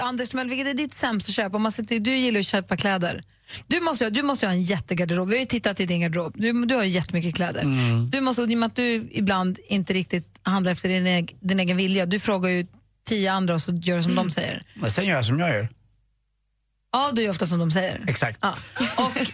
[0.00, 1.54] Anders Timell, vilket är ditt sämsta köp?
[1.54, 3.22] Om man sitter, du gillar att köpa kläder.
[3.66, 5.28] Du måste, ju- du måste ju ha en jättegarderob.
[5.28, 6.32] Vi har ju tittat i din garderob.
[6.36, 7.60] Du, du har ju jättemycket kläder.
[7.62, 8.10] Mm.
[8.10, 11.36] Du måste, och i och med att du ibland inte riktigt handlar efter din, eg,
[11.40, 12.06] din egen vilja.
[12.06, 12.66] Du frågar ju
[13.08, 14.62] tio andra och så gör du som de säger.
[14.74, 15.68] Men sen gör jag som jag gör.
[16.92, 18.00] Ja, du gör ofta som de säger.
[18.06, 18.38] Exakt.
[18.42, 18.56] Ja.
[18.96, 19.26] Och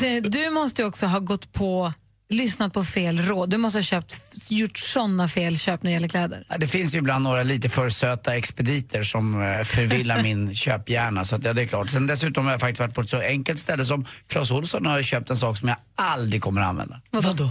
[0.00, 1.92] det, du måste ju också ha gått på,
[2.28, 3.50] lyssnat på fel råd.
[3.50, 6.44] Du måste ha köpt, gjort såna fel köp när det gäller kläder.
[6.48, 11.24] Ja, Det finns ju ibland några lite för söta expediter som eh, förvillar min köphjärna.
[11.24, 11.90] Så att, ja, det är klart.
[11.90, 15.02] Sen dessutom har jag faktiskt varit på ett så enkelt ställe som Clas Ohlson har
[15.02, 17.00] köpt en sak som jag aldrig kommer att använda.
[17.10, 17.50] Vadå?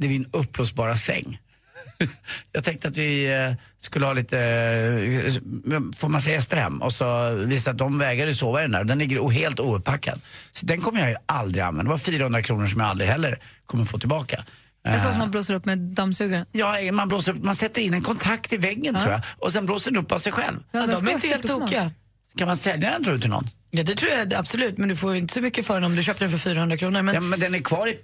[0.00, 1.38] Det är min uppblåsbara säng.
[2.52, 7.34] Jag tänkte att vi eh, skulle ha lite, eh, får massa gäster hem och så
[7.34, 8.84] visade att de vägrade sova i den där.
[8.84, 10.20] Den ligger helt ouppackad.
[10.52, 11.82] Så den kommer jag ju aldrig använda.
[11.82, 14.44] Det var 400 kronor som jag aldrig heller kommer få tillbaka.
[14.84, 16.46] En sån Eh, som man blåser upp med dammsugaren.
[16.52, 19.66] Ja, man, blåser upp, man sätter in en kontakt i väggen tror jag och sen
[19.66, 20.56] blåser den upp av sig själv.
[20.72, 21.90] Ja, den de är inte helt tokiga.
[22.38, 23.48] Kan man sälja den tror du till någon?
[23.70, 26.02] Ja, det tror jag absolut, men du får inte så mycket för den om du
[26.02, 27.02] köpte den för 400 kronor.
[27.02, 27.14] Men...
[27.14, 27.98] Ja, men den är kvar i,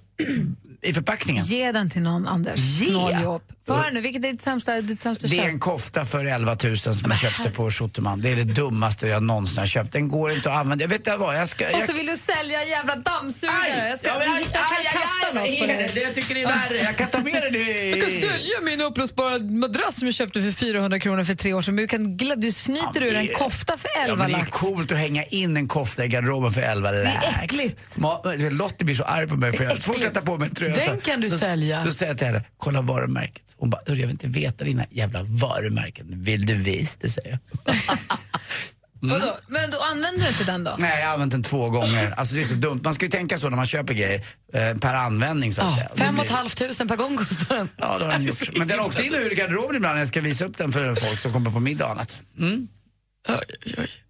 [0.81, 1.45] i förpackningen.
[1.45, 2.59] Ge den till någon, Anders.
[2.77, 3.43] Snåljåp.
[3.67, 6.77] Höra nu, vilket är ditt sämsta, ditt sämsta Det är en kofta för 11 000
[6.77, 8.21] som jag köpte på Schutterman.
[8.21, 9.91] Det är det dummaste jag någonsin har köpt.
[9.91, 10.83] Den går inte att använda.
[10.83, 11.65] Jag vet inte vad, jag ska...
[11.65, 11.83] Och Jag...
[11.87, 13.89] så vill du sälja en jävla dammsugare.
[13.89, 15.93] Jag ska Ja, men aj, kan aj, kasta aj, något vad på det?
[15.93, 16.03] dig.
[16.03, 16.77] Jag tycker det är värre.
[16.83, 17.89] Jag kan ta med den i...
[17.91, 21.61] Jag kan sälja min uppblåsbara madrass som jag köpte för 400 kronor för tre år
[21.61, 21.75] sedan.
[21.75, 24.41] Men du, kan, gla- du snyter Ja, ur det en kofta för 11 Ja, det
[24.41, 27.07] är coolt att hänga in en kofta i garderoben för 11 lax.
[27.39, 27.97] är äckligt.
[28.51, 30.75] Lottie blir så arg på mig för jag Det tar på mig en tröja.
[30.75, 31.83] Den kan du så, sälja.
[31.83, 33.55] Då säger jag till henne, kolla varumärket.
[33.57, 36.05] Hon bara, "Hörru, jag vill inte veta dina jävla varumärken.
[36.23, 37.75] Vill du visa det, säger jag.
[39.01, 39.37] Vadå?
[39.47, 40.75] Men då använder du inte den då?
[40.79, 42.11] Nej, jag har använt den två gånger.
[42.17, 42.79] Alltså det är så dumt.
[42.83, 45.89] Man ska ju tänka så när man köper grejer, eh, per användning så att säga.
[45.93, 47.69] Det Fem och ett halvt tusen per gång kostar den.
[47.77, 48.57] Ja, det har den gjort.
[48.57, 51.19] Men den åkte in ur garderoben ibland när jag ska visa upp den för folk
[51.19, 52.17] som kommer på middag och annat.
[52.39, 52.67] Mm.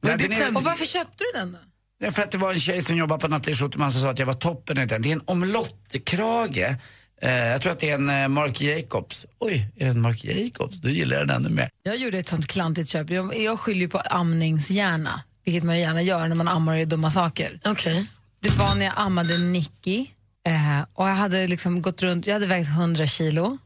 [0.02, 1.58] Nej, den är- Och varför köpte du den då?
[1.98, 4.20] Ja, för att det var en tjej som jobbar på Nathalie Schutterman som sa att
[4.20, 5.02] jag var toppen i den.
[5.02, 6.58] Det är en omlottkrage.
[7.22, 9.26] Eh, jag tror att det är en eh, Marc Jacobs.
[9.40, 10.76] Oj, är det en Marc Jacobs?
[10.76, 11.70] Då gillar jag den ännu mer.
[11.84, 13.10] Jag gjorde ett sånt klantigt köp.
[13.10, 17.12] Jag, jag skyller på amningshjärna, vilket man gärna gör när man ammar och gör dumma
[17.12, 17.60] saker.
[17.66, 18.08] Okej.
[18.40, 20.06] Det var när jag ammade Nicky
[20.48, 23.58] eh, och jag hade liksom gått runt, jag hade vägt 100 kilo,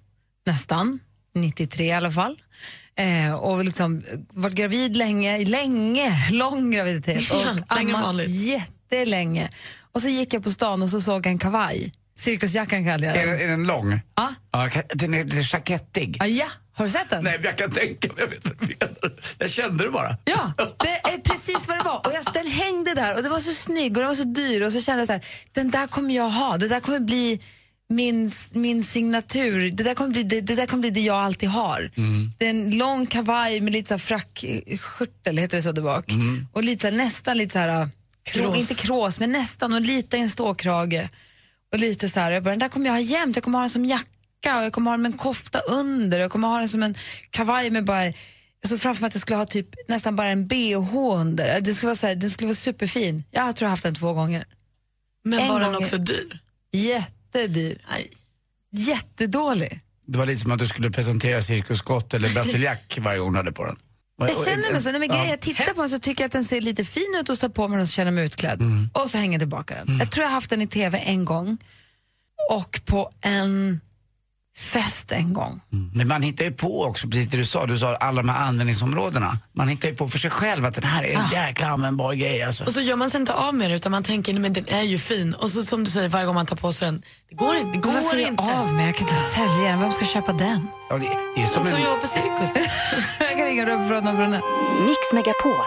[0.46, 1.00] nästan,
[1.42, 2.42] 93 i alla fall.
[2.96, 7.32] Eh, och liksom varit gravid länge, länge, lång graviditet.
[7.32, 9.50] Och Ja, ammat jättelänge.
[9.92, 11.94] Och så gick jag på stan och så såg jag en kavaj.
[12.18, 13.38] Cirkusjackan kallade jag Är, den.
[13.38, 14.00] den- är den lång?
[14.16, 14.34] Ja.
[14.52, 16.18] ja ka- den är lite jackettig.
[16.20, 17.24] Ah, ja, har du sett den?
[17.24, 18.16] Nej, jag kan tänka mig.
[18.18, 18.46] Jag, vet
[19.38, 20.18] jag kände det bara.
[20.26, 21.98] Ja, det är precis vad det var.
[22.08, 24.62] Och jag, den hängde där och det var så snygg och den var så dyr
[24.62, 26.58] och så kände jag så här, den där kommer jag ha.
[26.58, 27.40] Det där kommer bli
[27.90, 29.72] min, min signatur.
[29.72, 31.92] Det där, kommer bli, det, det där kommer bli det jag alltid har.
[32.38, 36.06] Det är en lång kavaj med lite frackskjortel, heter det så där bak.
[36.54, 37.90] Och lite, så här- nästan lite så här,
[38.24, 38.58] krå, Krås.
[38.58, 41.10] inte krås, men nästan och lite en ståkrage.
[41.74, 43.36] Och lite så här, jag bara, den där kommer jag ha jämt.
[43.36, 46.20] Jag kommer ha den som jacka och jag kommer ha den med en kofta under.
[46.20, 46.96] Jag kommer ha den som en
[47.30, 48.06] kavaj med bara
[48.62, 51.62] jag såg framför mig att jag skulle ha typ nästan bara en bh under.
[51.62, 53.24] Det skulle vara, så här, den skulle vara superfin.
[53.32, 54.46] Jag tror jag har haft den två gånger.
[55.24, 56.40] Men En var den gång- också dyr?
[57.34, 57.82] Jättedyr.
[57.92, 58.12] Nej.
[58.72, 59.80] Jättedålig.
[60.06, 63.40] Det var lite som att du skulle presentera Cirkus Scott eller Brasiliac varje gång du
[63.40, 63.78] hade på den.
[64.18, 64.92] Jag känner mig så.
[64.92, 67.16] Nej, men grejen, jag tittar på den så tycker jag att den ser lite fin
[67.22, 68.62] ut och så på mig den och så känner jag mig utklädd.
[68.62, 68.90] Mm.
[68.94, 70.00] Och så hänger jag tillbaka den.
[70.00, 71.58] Jag tror jag har haft den i tv en gång
[72.52, 73.82] och på en
[74.60, 75.62] fest en gång.
[75.94, 78.48] Men man hittar ju på också, precis det du sa, du sa alla de här
[78.48, 79.38] användningsområdena.
[79.54, 82.44] Man hittar ju på för sig själv att den här är en jäkla användbar grej
[82.44, 82.64] alltså.
[82.66, 84.68] Och så gör man sig inte av med det utan man tänker nej, men den
[84.68, 85.34] är ju fin.
[85.34, 87.78] Och så som du säger varje gång man tar på sig den, det går inte.
[87.78, 88.44] Det går Varför inte.
[88.44, 88.88] av med?
[88.88, 89.80] Jag kan inte sälja den.
[89.80, 90.68] Vem ska köpa den?
[90.90, 91.84] Ja, det, det är som Som en...
[91.84, 92.68] jobbar på cirkus.
[93.20, 94.42] jag kan ringa upp och Brunne.
[94.88, 95.66] Mix Megapol.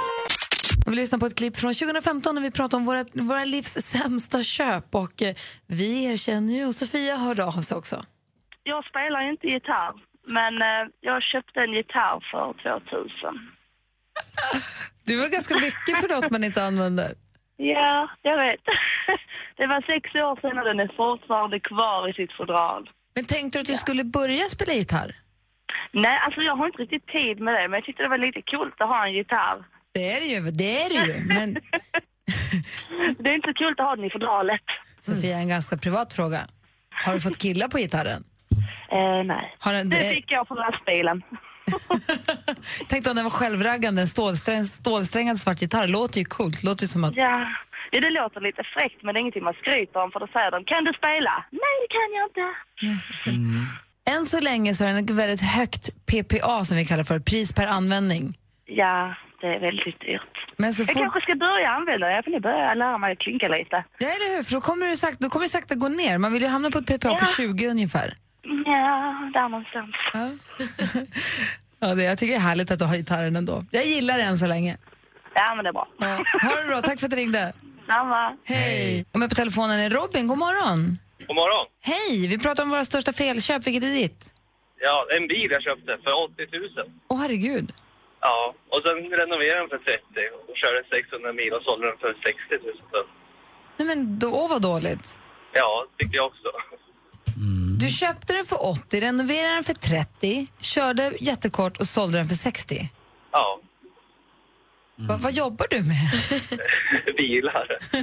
[0.86, 3.72] Vi vill lyssna på ett klipp från 2015 när vi pratar om våra, våra livs
[3.72, 4.94] sämsta köp.
[4.94, 5.34] Och eh,
[5.66, 8.04] vi erkänner ju, och Sofia hörde av sig också.
[8.64, 9.94] Jag spelar ju inte gitarr,
[10.26, 13.50] men eh, jag köpte en gitarr för 2000.
[15.06, 17.14] Det var ganska mycket för något man inte använder.
[17.56, 18.60] Ja, jag vet.
[19.56, 22.90] Det var sex år sedan och den är fortfarande kvar i sitt fodral.
[23.14, 25.16] Men tänkte du att du skulle börja spela gitarr?
[25.92, 28.42] Nej, alltså jag har inte riktigt tid med det, men jag tyckte det var lite
[28.42, 29.64] coolt att ha en gitarr.
[29.92, 31.24] Det är det ju, det är det ju.
[31.24, 31.54] Men
[33.18, 34.60] Det är inte så kul att ha den i fodralet.
[34.98, 36.40] Sofia, en ganska privat fråga.
[37.04, 38.24] Har du fått killar på gitarren?
[38.92, 39.56] Eh, nej.
[39.64, 41.22] Den, Det fick jag på lastbilen.
[42.88, 45.86] Tänk om den var självraggande, en stålsträng, stålsträngad svart gitarr.
[45.88, 46.62] Låter ju coolt.
[46.62, 47.16] Låter ju som att...
[47.16, 47.46] Ja.
[47.90, 50.50] ja, det låter lite fräckt, men det är ingenting man skryter om, för då säger
[50.50, 51.44] de, kan du spela?
[51.50, 52.46] Nej, det kan jag inte.
[54.10, 57.66] Än så länge så är den väldigt högt PPA som vi kallar för, pris per
[57.66, 58.38] användning.
[58.66, 60.36] Ja, det är väldigt dyrt.
[60.56, 63.48] Men så jag kanske ska börja använda det, jag får börja lära mig att klinka
[63.48, 63.84] lite.
[63.98, 64.42] Ja, eller hur?
[64.42, 66.18] För då kommer det sakta, då kommer det sakta gå ner.
[66.18, 67.26] Man vill ju hamna på ett PPA på Ja.
[67.36, 68.14] 20 ungefär.
[68.42, 69.94] Ja, där någonstans.
[70.12, 70.28] Ja.
[71.84, 73.62] Ja, det, jag tycker det är härligt att du har gitarren ändå.
[73.70, 74.76] Jag gillar det än så länge.
[75.34, 75.88] Ja, men det är bra.
[75.98, 76.06] Ja.
[76.42, 77.52] Ha det bra, tack för att du ringde.
[77.86, 78.36] Samma.
[78.44, 79.04] Hej.
[79.12, 80.98] Och med på telefonen är Robin, god morgon.
[81.26, 81.66] God morgon.
[81.80, 83.66] Hej, vi pratar om våra största felköp.
[83.66, 84.32] Vilket är ditt?
[84.80, 86.90] Ja, en bil jag köpte för 80 000.
[87.08, 87.72] Åh herregud.
[88.20, 90.02] Ja, och sen renoverade den för 30
[90.48, 92.76] och körde 600 mil och sålde den för 60 000.
[92.90, 92.98] Så,
[93.76, 95.18] Nej men då, åh vad dåligt.
[95.52, 96.48] ja, tyckte jag också.
[97.82, 102.34] Du köpte den för 80, renoverade den för 30, körde jättekort och sålde den för
[102.34, 102.88] 60.
[103.32, 103.60] Ja,
[104.96, 106.10] Va, vad jobbar du med?
[107.16, 107.66] bilar.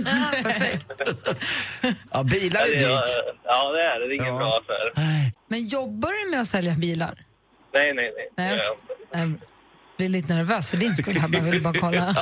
[2.12, 3.10] Ja, bilar är Ja, dyrt.
[3.44, 4.08] Ja, det är det.
[4.08, 5.32] Det är ingen bra affär.
[5.48, 7.14] Men jobbar du med att sälja bilar?
[7.74, 8.30] Nej, nej, nej.
[8.38, 8.58] Nej,
[9.12, 9.20] jag.
[9.22, 9.34] Jag
[9.98, 11.18] blir lite nervös för din skull.
[11.18, 12.16] här, Jag vill bara kolla.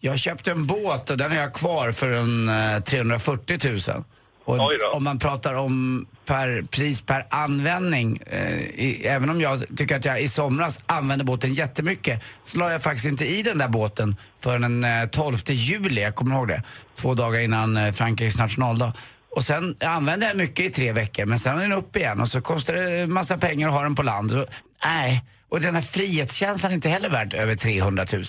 [0.00, 3.58] Jag köpte en båt och den har jag kvar för en eh, 340
[3.94, 4.04] 000.
[4.44, 9.96] Och om man pratar om per, pris per användning, eh, i, även om jag tycker
[9.96, 13.68] att jag i somras använde båten jättemycket, så la jag faktiskt inte i den där
[13.68, 16.62] båten för den eh, 12 juli, jag kommer ihåg det,
[16.96, 18.92] två dagar innan eh, Frankrikes nationaldag.
[19.30, 22.20] Och sen jag använde jag mycket i tre veckor, men sen är den upp igen
[22.20, 24.44] och så kostar det massa pengar att ha den på land.
[24.84, 28.24] Nej, och den här frihetskänslan är inte heller värd över 300 000.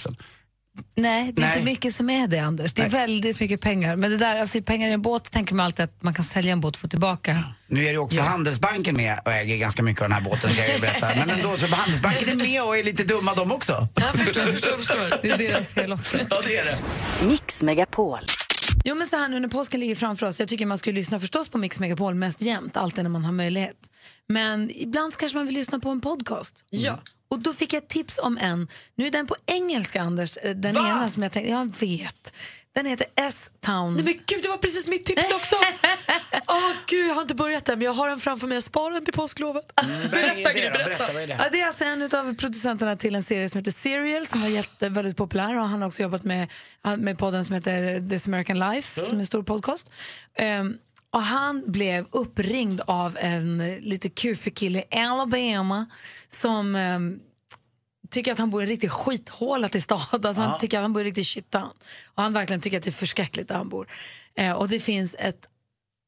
[0.95, 1.53] Nej, det är Nej.
[1.57, 2.73] inte mycket som är det, Anders.
[2.73, 3.95] Det är väldigt mycket pengar.
[3.95, 6.51] Men det där, alltså, pengar i en båt tänker man alltid att man kan sälja
[6.51, 7.43] en båt och få tillbaka.
[7.67, 10.65] Nu är det också Handelsbanken med och äger ganska mycket av den här båten kan
[10.71, 11.07] jag berätta.
[11.15, 13.87] Men ändå, så Handelsbanken är med och är lite dumma de också.
[13.95, 15.19] Jag förstår, förstår, förstår.
[15.21, 16.17] Det är deras fel också.
[16.29, 16.77] Ja, det är det.
[17.27, 18.19] Mix Megapol.
[18.83, 21.19] Jo men så här nu när påsken ligger framför oss, jag tycker man ska lyssna
[21.19, 23.75] förstås på Mix Megapol mest jämt, alltid när man har möjlighet.
[24.29, 26.63] Men ibland kanske man vill lyssna på en podcast.
[26.69, 26.99] Ja.
[27.27, 30.77] Och då fick jag tips om en, nu är den på engelska Anders, eh, den
[30.77, 32.33] ena som jag tänkte, jag vet.
[32.75, 33.93] Den heter S-Town.
[33.93, 35.55] Nej men gud, det var precis mitt tips också!
[36.47, 38.55] Åh gud, jag har inte börjat än men jag har den framför mig.
[38.55, 39.75] Jag sparar den till påsklovet.
[40.11, 41.21] berätta Gry, berätta.
[41.21, 44.47] Ja, det är alltså en av producenterna till en serie som heter Serial som var
[44.47, 46.51] jätte, väldigt populär och han har också jobbat med,
[46.97, 49.91] med podden som heter This American Life som är en stor podcast.
[50.35, 50.77] Ehm,
[51.15, 55.85] och han blev uppringd av en lite kufig kille i Alabama
[56.29, 57.19] som ehm,
[58.09, 60.25] tycker att han bor i en riktig skithåla till stad.
[60.25, 60.41] Alltså.
[60.41, 61.69] Han tycker att han bor i riktigt shittown.
[62.05, 63.87] Och han verkligen tycker att det är förskräckligt där han bor.
[64.35, 65.47] Eh, och det finns ett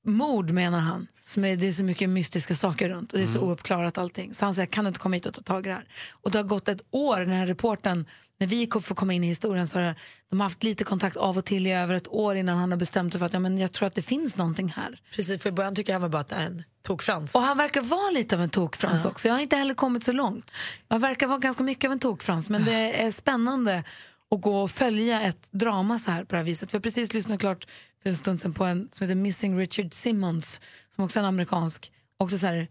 [0.05, 1.07] mord menar han.
[1.23, 3.49] Som är, det är så mycket mystiska saker runt och det är så Mm.
[3.49, 4.33] ouppklarat allting.
[4.33, 5.87] Så han säger, kan du inte komma hit och ta tag i det här?
[6.11, 8.05] Och det har gått ett år, den här reporten
[8.39, 9.95] när vi får komma in i historien så har
[10.29, 13.13] de haft lite kontakt av och till i över ett år innan han har bestämt
[13.13, 15.01] sig för att ja, men jag tror att det finns någonting här.
[15.11, 17.35] Precis, för i början tycker jag han bara att det är en tokfrans.
[17.35, 19.27] Och han verkar vara lite av en tokfrans också.
[19.27, 20.51] Jag har inte heller kommit så långt.
[20.87, 23.83] Jag verkar vara ganska mycket av en tokfrans men det är spännande
[24.31, 26.73] att gå och följa ett drama så här på det här viset.
[26.73, 27.67] Vi har precis lyssnat klart
[28.03, 30.59] för en stund sedan på en som heter Missing Richard Simmons
[30.95, 32.67] som också är en amerikansk, också så här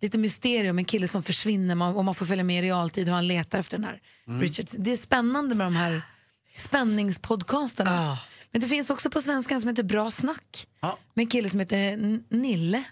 [0.00, 3.26] lite mysterium, en kille som försvinner och man får följa med i realtid hur han
[3.26, 4.40] letar efter den här Mm.
[4.40, 4.66] Richard.
[4.72, 6.02] Det är spännande med de här
[6.54, 8.18] spänningspodcasterna.
[8.50, 10.66] Men det finns också på svenska som heter Bra snack
[11.14, 11.96] med en kille som heter
[12.34, 12.84] Nille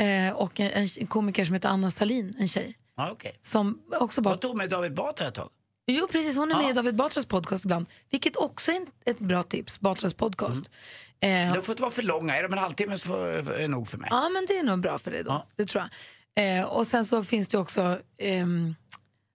[0.00, 2.76] eh, och en, en komiker som heter Anna Salin, en tjej.
[2.96, 3.38] Ja, okej.
[3.40, 4.34] Som också bara...
[4.34, 5.48] Jag tog med David Batra ett tag.
[5.86, 6.36] Jo, precis.
[6.36, 7.86] Hon är med i David Batras podcast ibland.
[8.10, 9.80] Vilket också är ett bra tips.
[9.80, 10.70] Batras podcast.
[11.22, 12.36] Eh, De får inte vara för långa.
[12.36, 14.08] Är de en halvtimme så är det nog för mig.
[14.12, 15.46] Ja, men det är nog bra för dig då.
[15.56, 15.84] Det tror
[16.34, 16.58] jag.
[16.58, 18.74] Eh, och sen så finns det också ehm,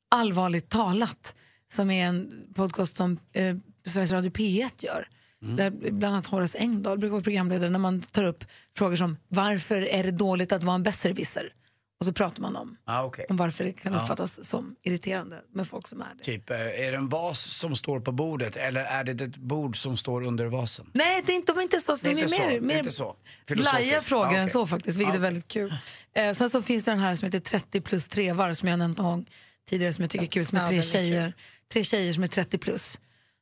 [0.09, 1.35] Allvarligt talat
[1.71, 5.07] som är en podcast som eh, Sveriges Radio P1 gör.
[5.39, 8.43] Där bland annat Horace Engdahl brukar vara programledare när man tar upp
[8.77, 11.53] frågor som varför är det dåligt att vara en besserwisser?
[11.99, 13.25] Och så pratar man om, Ah, okay.
[13.29, 16.23] om varför det kan uppfattas som irriterande med folk som är det.
[16.23, 19.81] Typ, eh, är det en vas som står på bordet eller är det ett bord
[19.81, 20.89] som står under vasen?
[20.93, 21.95] Nej, det är inte, de är inte så.
[21.95, 23.15] Det är de inte så, mer, det är mer inte så.
[23.47, 24.05] blaja Filosofiskt.
[24.09, 24.53] frågor Ja, än okej.
[24.53, 25.75] så faktiskt, vilket Ja, är väldigt kul.
[26.13, 28.97] Eh, sen så finns det den här som heter 30 plus trevar som jag nämnt
[28.97, 29.25] någon gång
[29.69, 31.33] tidigare som jag tycker är kul, som är tre tjejer,
[31.73, 32.99] tre tjejer som är 30 plus.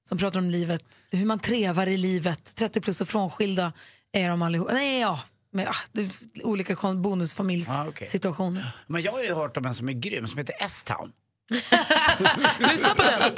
[0.10, 2.56] Som pratar om livet, hur man trevar i livet.
[2.56, 3.74] 30 plus och frånskilda
[4.12, 4.70] är de allihop.
[4.72, 5.20] Nej, ja.
[5.56, 6.10] Med, ah, det
[6.44, 8.72] olika kon- Ah, bonusfamiljssituationer.
[8.88, 11.12] Men jag har ju hört om en som är grym som heter S-Town.
[12.72, 13.36] Lyssna på den!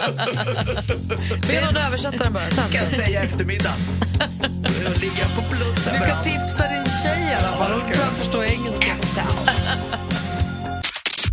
[1.48, 2.50] Be någon översätta den bara.
[2.52, 3.74] Ska jag säga eftermiddag.
[4.20, 7.72] Jag på plus Du kan tipsa din tjej i alla fall.
[7.72, 8.96] Hon tror jag förstår engelska.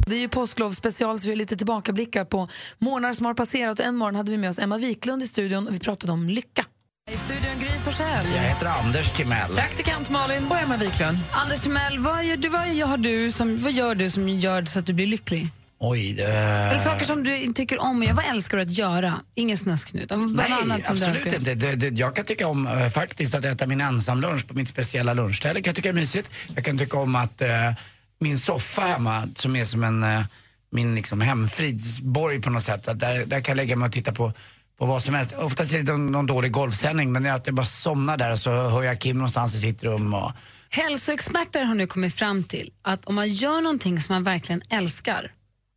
[0.07, 3.81] Det är ju påsklov special så vi är lite tillbakablickar på månader som har passerat.
[3.81, 6.29] Och en morgon hade vi med oss Emma Wiklund i studion och vi pratade om
[6.29, 6.65] lycka.
[7.11, 8.27] I studion Gry Forssell.
[8.37, 9.55] Jag heter Anders Timell.
[9.55, 10.47] Praktikant Malin.
[10.47, 11.19] Och Emma Wiklund.
[11.33, 14.79] Anders Timell, vad gör du, vad gör du, som, vad gör du som gör så
[14.79, 15.49] att du blir lycklig?
[15.79, 16.25] Oj, det...
[16.25, 18.17] Eller saker som du tycker om att göra.
[18.17, 19.21] Vad älskar du att göra?
[19.35, 20.11] Ingen snösknut.
[20.11, 21.55] Vad Nej, annat som du absolut inte.
[21.55, 25.15] Det, det, jag kan tycka om eh, faktiskt att äta min ensamlunch på mitt speciella
[25.15, 25.55] lunchställe.
[25.55, 26.31] kan jag tycka är mysigt.
[26.55, 27.73] Jag kan tycka om att eh,
[28.19, 30.25] min soffa hemma, som är som en, eh,
[30.71, 34.13] min liksom hemfridsborg på något sätt, att där, där kan jag lägga mig och titta
[34.13, 34.33] på
[34.79, 35.33] på vad som helst.
[35.33, 38.51] Oftast är det någon, någon dålig golfsändning men att jag bara somnar där och så
[38.51, 40.33] hör jag Kim någonstans i sitt rum och
[40.71, 45.33] Hälsoexperter har nu kommit fram till att om man gör någonting som man verkligen älskar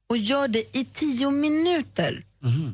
[0.10, 2.24] och gör det i tio minuter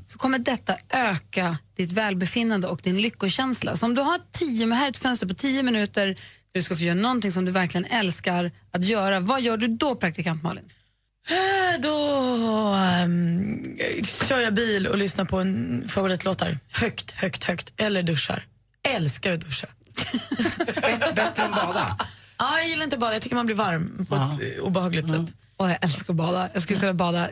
[0.05, 3.75] så kommer detta öka ditt välbefinnande och din lyckokänsla.
[3.75, 6.15] Så om du har tio, här är ett fönster på tio minuter där
[6.51, 9.95] du ska få göra någonting som du verkligen älskar att göra, vad gör du då
[9.95, 10.69] praktikant Malin?
[11.29, 11.97] Eh, Då
[12.77, 13.63] ehm,
[14.27, 16.57] kör jag bil och lyssnar på en favoritlåtar.
[16.71, 17.73] Högt, högt, högt.
[17.77, 18.45] Eller duschar.
[18.87, 19.67] Älskar att duscha.
[21.15, 21.97] Bättre än bada?
[22.37, 23.13] Ja, jag gillar inte att bada.
[23.13, 25.35] Jag tycker man blir varm på ett eh, obehagligt sätt.
[25.57, 26.49] Och jag älskar att bada.
[26.53, 27.29] Jag skulle kunna bada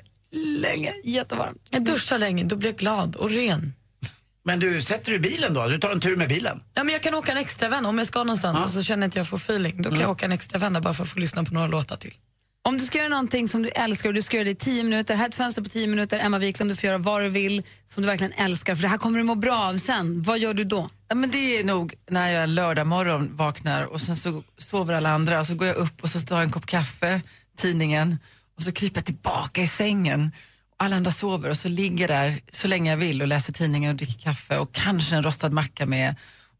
[0.61, 0.93] länge.
[1.03, 1.57] Jättevarmt.
[1.69, 3.73] Jag duschar länge, då blir jag glad och ren.
[4.43, 5.67] Men du, sätter du bilen då?
[5.67, 6.63] Du tar en tur med bilen?
[6.73, 9.03] Ja, men jag kan åka en extra vän om jag ska någonstans och så känner
[9.03, 9.77] jag att jag får feeling.
[9.77, 10.01] Då kan Mm.
[10.01, 12.13] jag åka en extra vända bara för att få lyssna på några låtar till.
[12.63, 14.83] Om du ska göra någonting som du älskar och du ska göra det i tio
[14.83, 17.29] minuter, här är ett fönster på tio minuter, Emma Wiklund, du får göra vad du
[17.29, 20.21] vill som du verkligen älskar, för det här kommer du må bra av sen.
[20.21, 20.89] Vad gör du då?
[21.07, 25.09] Ja, men det är nog när jag lördag morgon vaknar och sen så sover alla
[25.09, 27.21] andra och så går jag upp och så tar jag en kopp kaffe,
[27.57, 28.17] tidningen
[28.57, 30.31] och så kryper jag tillbaka i sängen.
[30.77, 33.89] Alla andra sover och så ligger jag där så länge jag vill och läser tidningen
[33.89, 36.15] och dricker kaffe och kanske en rostad macka med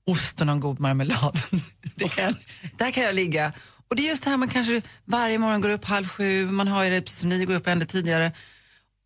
[0.08, 1.40] ost och någon god marmelad.
[1.96, 2.36] Det kan,
[2.78, 3.54] där kan jag ligga.
[3.92, 6.68] Och det är just det här man kanske varje morgon går upp halv sju, man
[6.68, 8.32] har ju det precis som ni går upp ännu tidigare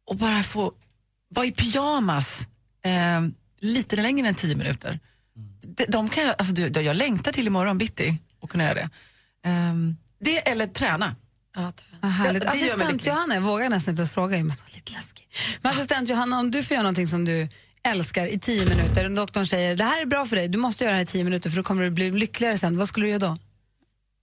[0.08, 0.74] och bara få
[1.30, 2.48] vara i pyjamas
[2.86, 3.22] eh,
[3.60, 5.00] lite längre än tio minuter.
[5.68, 8.90] De, de kan jag, alltså, du- jag längtar till imorgon bitti och kunna göra det.
[9.46, 11.16] Ehm, det eller träna.
[11.56, 11.72] Ja,
[12.02, 12.44] Vad härligt.
[12.44, 13.06] Det- det assistent.
[13.06, 15.28] Johanna, jag vågar nästan inte ens fråga i och med att hon är lite läskig.
[15.62, 17.50] Men assistent Johanna, om du får göra någonting som du
[17.84, 20.84] älskar i tio minuter, och doktorn säger det här är bra för dig, du måste
[20.84, 22.78] göra det här i tio minuter för då kommer du bli lyckligare sen.
[22.78, 23.38] Vad skulle du göra då?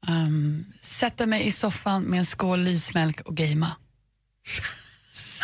[0.09, 3.77] Um, sätta mig i soffan med en skål lysmjölk och gamea.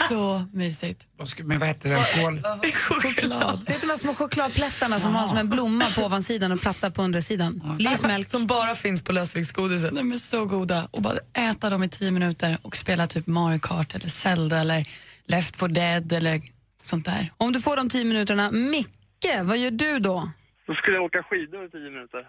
[0.09, 1.07] Så mysigt.
[1.19, 2.03] Vad ska- Men vad heter den?
[2.03, 2.43] Skål?
[2.73, 3.59] Choklad.
[3.67, 6.91] Vet du de här små chokladplättarna som har som en blomma på ovansidan och platta
[6.91, 7.77] på undersidan?
[7.79, 8.31] Lysmjölk.
[8.31, 9.97] Som bara finns på lösviktsgodiset.
[9.97, 10.89] De är så goda.
[10.91, 14.87] Och bara äta dem i tio minuter och spela typ Mario Kart eller Zelda eller
[15.27, 16.43] Left 4 Dead eller
[16.83, 17.33] sånt där.
[17.37, 20.31] Om du får de tio minuterna, Micke, vad gör du då?
[20.67, 22.27] Då skulle jag åka skidor i tio minuter.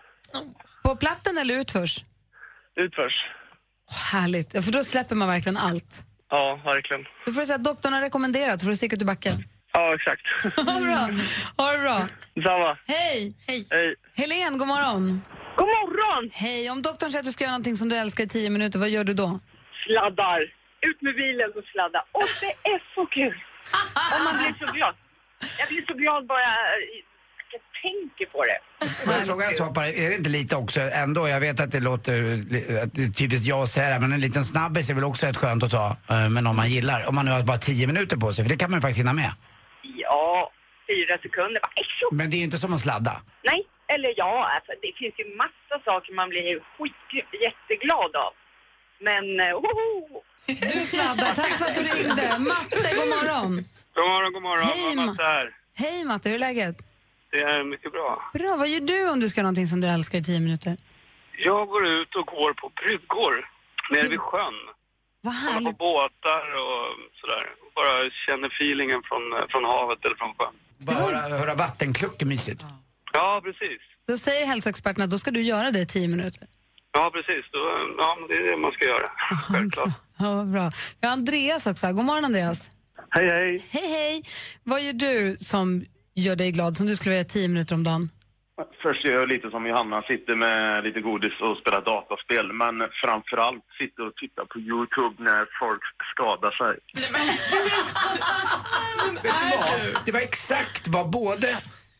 [0.84, 2.04] På platten eller utförs?
[2.76, 3.26] Utförs.
[4.12, 6.06] Härligt, Ja, för då släpper man verkligen allt.
[6.30, 7.06] Ja, verkligen.
[7.26, 9.34] Du får säga att doktorn har rekommenderat för att sticka ut i backen.
[9.74, 10.22] Ja, exakt.
[10.68, 11.10] Ha det bra.
[11.66, 12.08] Ha det bra.
[12.36, 12.78] Detsamma.
[12.88, 13.34] Hej!
[13.48, 13.68] Hej!
[13.72, 13.96] Hej.
[14.16, 15.22] Helen, god morgon.
[15.58, 16.30] God morgon!
[16.34, 18.80] Hej, om doktorn säger att du ska göra någonting som du älskar i tio minuter,
[18.80, 19.40] vad gör du då?
[19.86, 20.42] Sladdar.
[20.82, 22.00] Ut med bilen och sladda.
[22.12, 23.38] Och det är så kul!
[24.16, 24.96] Och man blir så glad.
[25.60, 26.50] Jag blir så glad bara
[27.82, 28.60] tänker på det.
[29.06, 29.88] Får jag fråga en sak bara?
[29.88, 32.14] Är det inte lite också ändå, jag vet att det låter
[32.84, 35.26] att det är typiskt jag att säga det men en liten snabbis är väl också
[35.28, 37.08] rätt skönt att ta eh, med någon man gillar.
[37.10, 39.00] Om man nu har bara tio minuter på sig, för det kan man ju faktiskt
[39.00, 39.32] hinna med.
[39.98, 40.52] Ja,
[40.90, 41.60] fyra sekunder.
[41.62, 43.22] Bara, "Äsch, Men det är ju inte som att sladda.
[43.44, 43.62] Nej,
[43.94, 46.46] eller ja, alltså, det finns ju massa saker man blir
[46.78, 48.32] skit, jätteglad av.
[49.08, 50.22] Men, eh, ohoho!
[50.48, 52.26] Du sladdar, tack för att du ringde.
[52.40, 53.52] Matte, god morgon.
[53.96, 54.66] God morgon, god morgon.
[54.74, 55.50] Hej, Matte här.
[55.78, 56.76] Hej Matte, hur är läget?
[57.32, 58.32] Det är mycket bra.
[58.34, 60.78] Bra, vad gör du om du ska göra någonting som du älskar i tio minuter?
[61.38, 63.50] Jag går ut och går på bryggor
[63.92, 64.54] nere vid sjön.
[65.22, 66.84] Vad Kollar på båtar och
[67.22, 67.46] sådär.
[67.76, 70.56] Bara känner feelingen från, från havet eller från sjön.
[70.78, 72.66] Bara höra, höra vattenkluck är mysigt.
[73.14, 73.82] Ja, precis.
[74.08, 76.48] Då säger hälsoexperterna att då ska du göra det i tio minuter.
[76.92, 77.46] Ja, precis.
[77.52, 77.60] Då,
[77.98, 79.10] ja, men det är det man ska göra.
[79.50, 79.90] Självklart.
[80.20, 80.72] Ja, vad bra.
[81.02, 81.94] Vi har Andreas också här.
[81.94, 82.70] God morgon Andreas.
[83.10, 83.64] Hej, hej.
[83.72, 84.24] Hej, hej.
[84.64, 85.86] Vad gör du som
[86.20, 88.10] gör dig glad, som du skulle vilja göra tio minuter om dagen?
[88.82, 92.54] Först gör jag lite som Johanna, sitter med lite godis och spelar dataspel.
[92.54, 96.74] Men framförallt sitter och tittar på Youtube när folk skadar sig.
[99.24, 100.06] Vet du vad?
[100.06, 101.48] Det var exakt vad både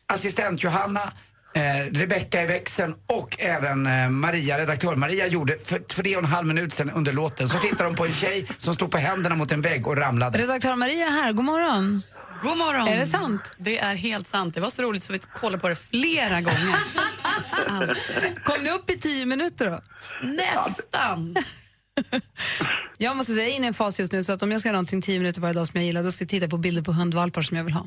[0.06, 1.12] assistent Johanna
[1.52, 6.28] Eh, Rebecka i växeln och även eh, Maria, redaktör Maria gjorde för tre och en
[6.28, 7.48] halv minut sedan under låten.
[7.48, 10.38] Så tittade de på en tjej som stod på händerna mot en vägg och ramlade.
[10.38, 12.02] Redaktör Maria är här, god morgon.
[12.42, 12.88] God morgon.
[12.88, 13.52] Är det sant?
[13.58, 14.54] Det är helt sant.
[14.54, 16.76] Det var så roligt så vi kollade på det flera gånger.
[18.44, 19.80] Kom ni upp i tio minuter då?
[20.22, 21.36] Nästan.
[22.98, 24.60] Jag måste säga, jag är inne i en fas just nu så att om jag
[24.60, 26.56] ska göra någonting tio minuter varje dag som jag gillar då ska jag titta på
[26.56, 27.86] bilder på hundvalpar som jag vill ha.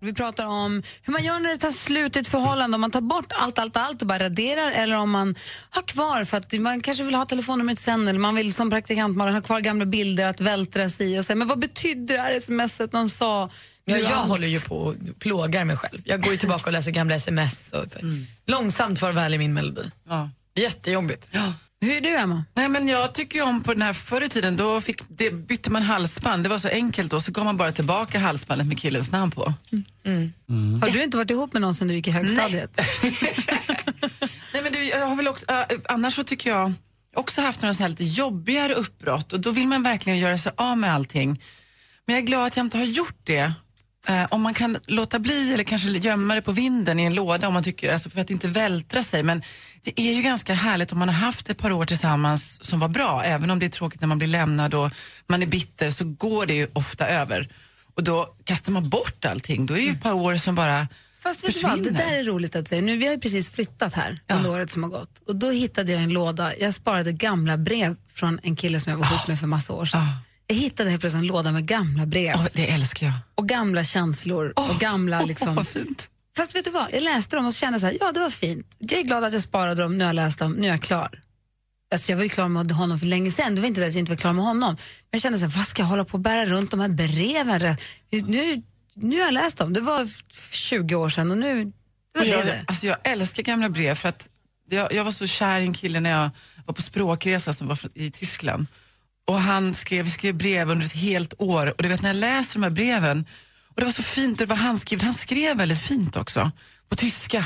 [0.00, 2.90] Vi pratar om hur man gör när det tar slut i ett förhållande, om man
[2.90, 5.34] tar bort allt, allt, allt och bara raderar eller om man
[5.70, 9.16] har kvar för att man kanske vill ha telefonnumret sen eller man vill som praktikant
[9.16, 12.20] man ha kvar gamla bilder att vältra sig i och säga men vad betyder det
[12.20, 13.50] här smset någon sa?
[13.84, 16.00] Ja, jag allt- håller ju på och plågar mig själv.
[16.04, 17.72] Jag går ju tillbaka och läser gamla sms.
[17.72, 17.98] Och så.
[18.46, 19.90] Långsamt farväl i min melodi.
[20.08, 20.30] Ja.
[20.54, 21.30] Jättejobbigt.
[21.80, 22.44] Hur är du, Emma?
[22.54, 25.30] Nej, men jag tycker ju om på den här förr i tiden, då fick, det,
[25.30, 26.42] bytte man halsband.
[26.42, 29.42] Det var så enkelt då, så gav man bara tillbaka halsbandet med killens namn på.
[30.82, 32.80] Har du inte varit ihop med någon sen du gick i högstadiet?
[34.54, 36.72] Nej, men du, jag har väl också, äh, annars så tycker jag
[37.16, 40.52] också haft några så här lite jobbigare uppbrott och då vill man verkligen göra sig
[40.56, 41.42] av med allting.
[42.06, 43.52] Men jag är glad att jag inte har gjort det.
[44.06, 47.48] Eh, om man kan låta bli eller kanske gömma det på vinden i en låda
[47.48, 49.22] om man tycker, alltså för att inte vältra sig.
[49.22, 49.42] Men
[49.82, 52.88] det är ju ganska härligt om man har haft ett par år tillsammans som var
[52.88, 53.22] bra.
[53.24, 54.90] Även om det är tråkigt när man blir lämnad och
[55.26, 57.48] man är bitter så går det ju ofta över.
[57.94, 59.66] Och då kastar man bort allting.
[59.66, 60.88] Då är det ju ett par år som bara
[61.20, 62.82] Fast vet du vad, det där är roligt att säga.
[62.82, 65.18] Nu, vi har ju precis flyttat här under året som har gått.
[65.26, 68.98] Och då hittade jag en låda, jag sparade gamla brev från en kille som jag
[68.98, 70.00] var ihop med för massa år sedan.
[70.50, 72.48] Jag hittade helt plötsligt en låda med gamla brev.
[72.52, 73.14] det älskar jag.
[73.34, 75.54] Och gamla känslor och gamla liksom...
[75.54, 76.10] vad fint.
[76.36, 78.20] Fast vet du vad, jag läste dem och så kände jag så här, ja det
[78.20, 78.76] var fint.
[78.78, 80.82] Jag är glad att jag sparade dem, nu har jag läst dem, nu är jag
[80.82, 81.22] klar.
[81.92, 83.92] Alltså jag var ju klar med honom för länge sedan, det var inte det att
[83.92, 84.74] jag inte var klar med honom.
[84.74, 86.88] Men jag kände så här, vad ska jag hålla på och bära runt de här
[86.88, 87.76] breven?
[88.10, 88.62] Nu,
[88.94, 90.08] nu har jag läst dem, det var
[90.52, 92.64] 20 år sedan och nu, det var jag, det.
[92.66, 94.28] alltså jag älskar gamla brev för att
[94.68, 96.30] jag, jag var så kär i en kille när jag
[96.66, 98.66] var på språkresa som var i Tyskland.
[99.28, 102.16] Och han skrev, vi skrev brev under ett helt år och du vet när jag
[102.16, 103.26] läser de här breven
[103.68, 106.50] och det var så fint, det var handskrivet, han skrev väldigt fint också
[106.88, 107.44] på tyska.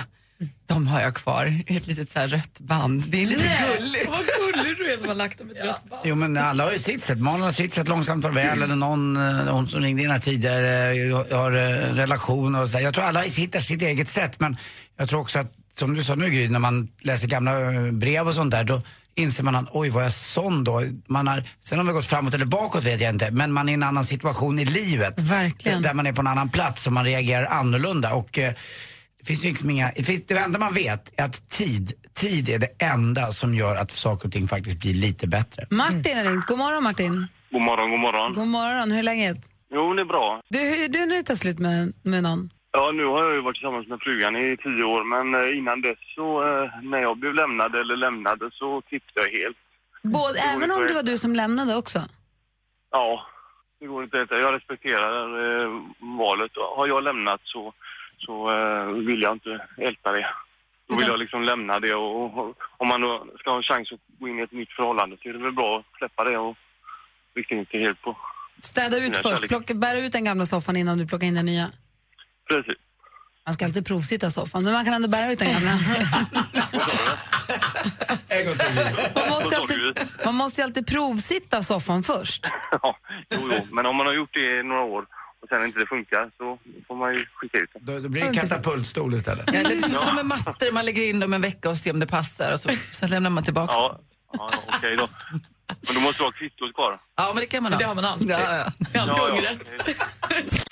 [0.66, 3.04] De har jag kvar i ett litet så här rött band.
[3.08, 4.08] Det är lite gulligt.
[4.08, 4.20] Vad
[4.54, 6.02] gullig du är som har lagt dem i ett rött band.
[6.04, 7.18] Jo men alla har ju sitt sätt.
[7.18, 10.92] Malin har sitt sätt, långsamt farväl eller någon, eh, hon som ringde in här tidigare,
[10.92, 12.76] eh, har eh, relation och så.
[12.76, 12.84] här.
[12.84, 14.56] Jag tror alla hittar sitt eget sätt men
[14.98, 17.52] jag tror också att, som du sa nu Gry, när man läser gamla
[17.92, 18.82] brev och sånt där då
[19.16, 20.82] inser man att oj var jag sån då?
[21.06, 23.68] Man har, sen om vi har gått framåt eller bakåt vet jag inte men man
[23.68, 25.20] är i en annan situation i livet.
[25.20, 25.82] Verkligen.
[25.82, 28.14] Där man är på en annan plats och man reagerar annorlunda.
[28.14, 28.52] Och, eh,
[29.18, 32.58] det finns liksom inga, det, finns, det enda man vet är att tid, tid är
[32.58, 35.66] det enda som gör att saker och ting faktiskt blir lite bättre.
[35.70, 37.26] Martin har ringt, god morgon Martin.
[37.50, 38.32] God morgon, god morgon.
[38.34, 39.38] God morgon, hur är läget?
[39.74, 40.40] Jo, det är bra.
[40.48, 42.50] Du, hur är du när det tar slut med, med någon?
[42.72, 45.80] Ja, nu har jag ju varit tillsammans med frugan i tio år, men eh, innan
[45.80, 49.56] dess så, eh, när jag blev lämnad eller lämnade så tippade jag helt.
[50.02, 51.98] Både, även om det var du som lämnade också?
[52.90, 53.26] Ja,
[53.80, 54.30] det går inte att.
[54.30, 55.70] Jag respekterar eh,
[56.18, 56.52] valet.
[56.76, 57.72] Har jag lämnat så,
[58.18, 60.26] så eh, vill jag inte älta det.
[60.88, 63.92] Då vill jag liksom lämna det och, och om man då ska ha en chans
[63.92, 66.38] att gå in i ett nytt förhållande så är det väl bra att släppa det
[66.38, 66.56] och
[67.34, 68.16] rikta inte helt på.
[68.60, 71.70] Städa ut först, plocka, bära ut den gamla soffan innan du plockar in den nya.
[72.48, 72.78] Precis.
[73.46, 75.70] Man ska alltid provsitta soffan, men man kan ändå bära ut den gamla.
[79.14, 79.78] man, måste alltid,
[80.24, 82.46] man måste ju alltid provsitta soffan först.
[82.82, 82.96] Ja,
[83.34, 83.66] jo, jo.
[83.70, 85.02] Men om man har gjort det i några år
[85.42, 87.84] och sen inte det funkar så får man ju skicka ut den.
[87.84, 89.44] Då, då blir det katapultstol istället.
[89.46, 91.92] Ja, det är typ som med mattor, man lägger in dem en vecka och ser
[91.92, 94.00] om det passar och så, sen lämnar man tillbaka Ja,
[94.32, 95.08] ja okej då.
[95.80, 97.00] Men då måste du ha kvittot kvar.
[97.16, 97.78] Ja, men det kan man ha.
[97.78, 98.30] Det har man alltid.
[98.30, 98.72] Ja, ja.
[98.92, 100.71] Det är alltid Ja, ja.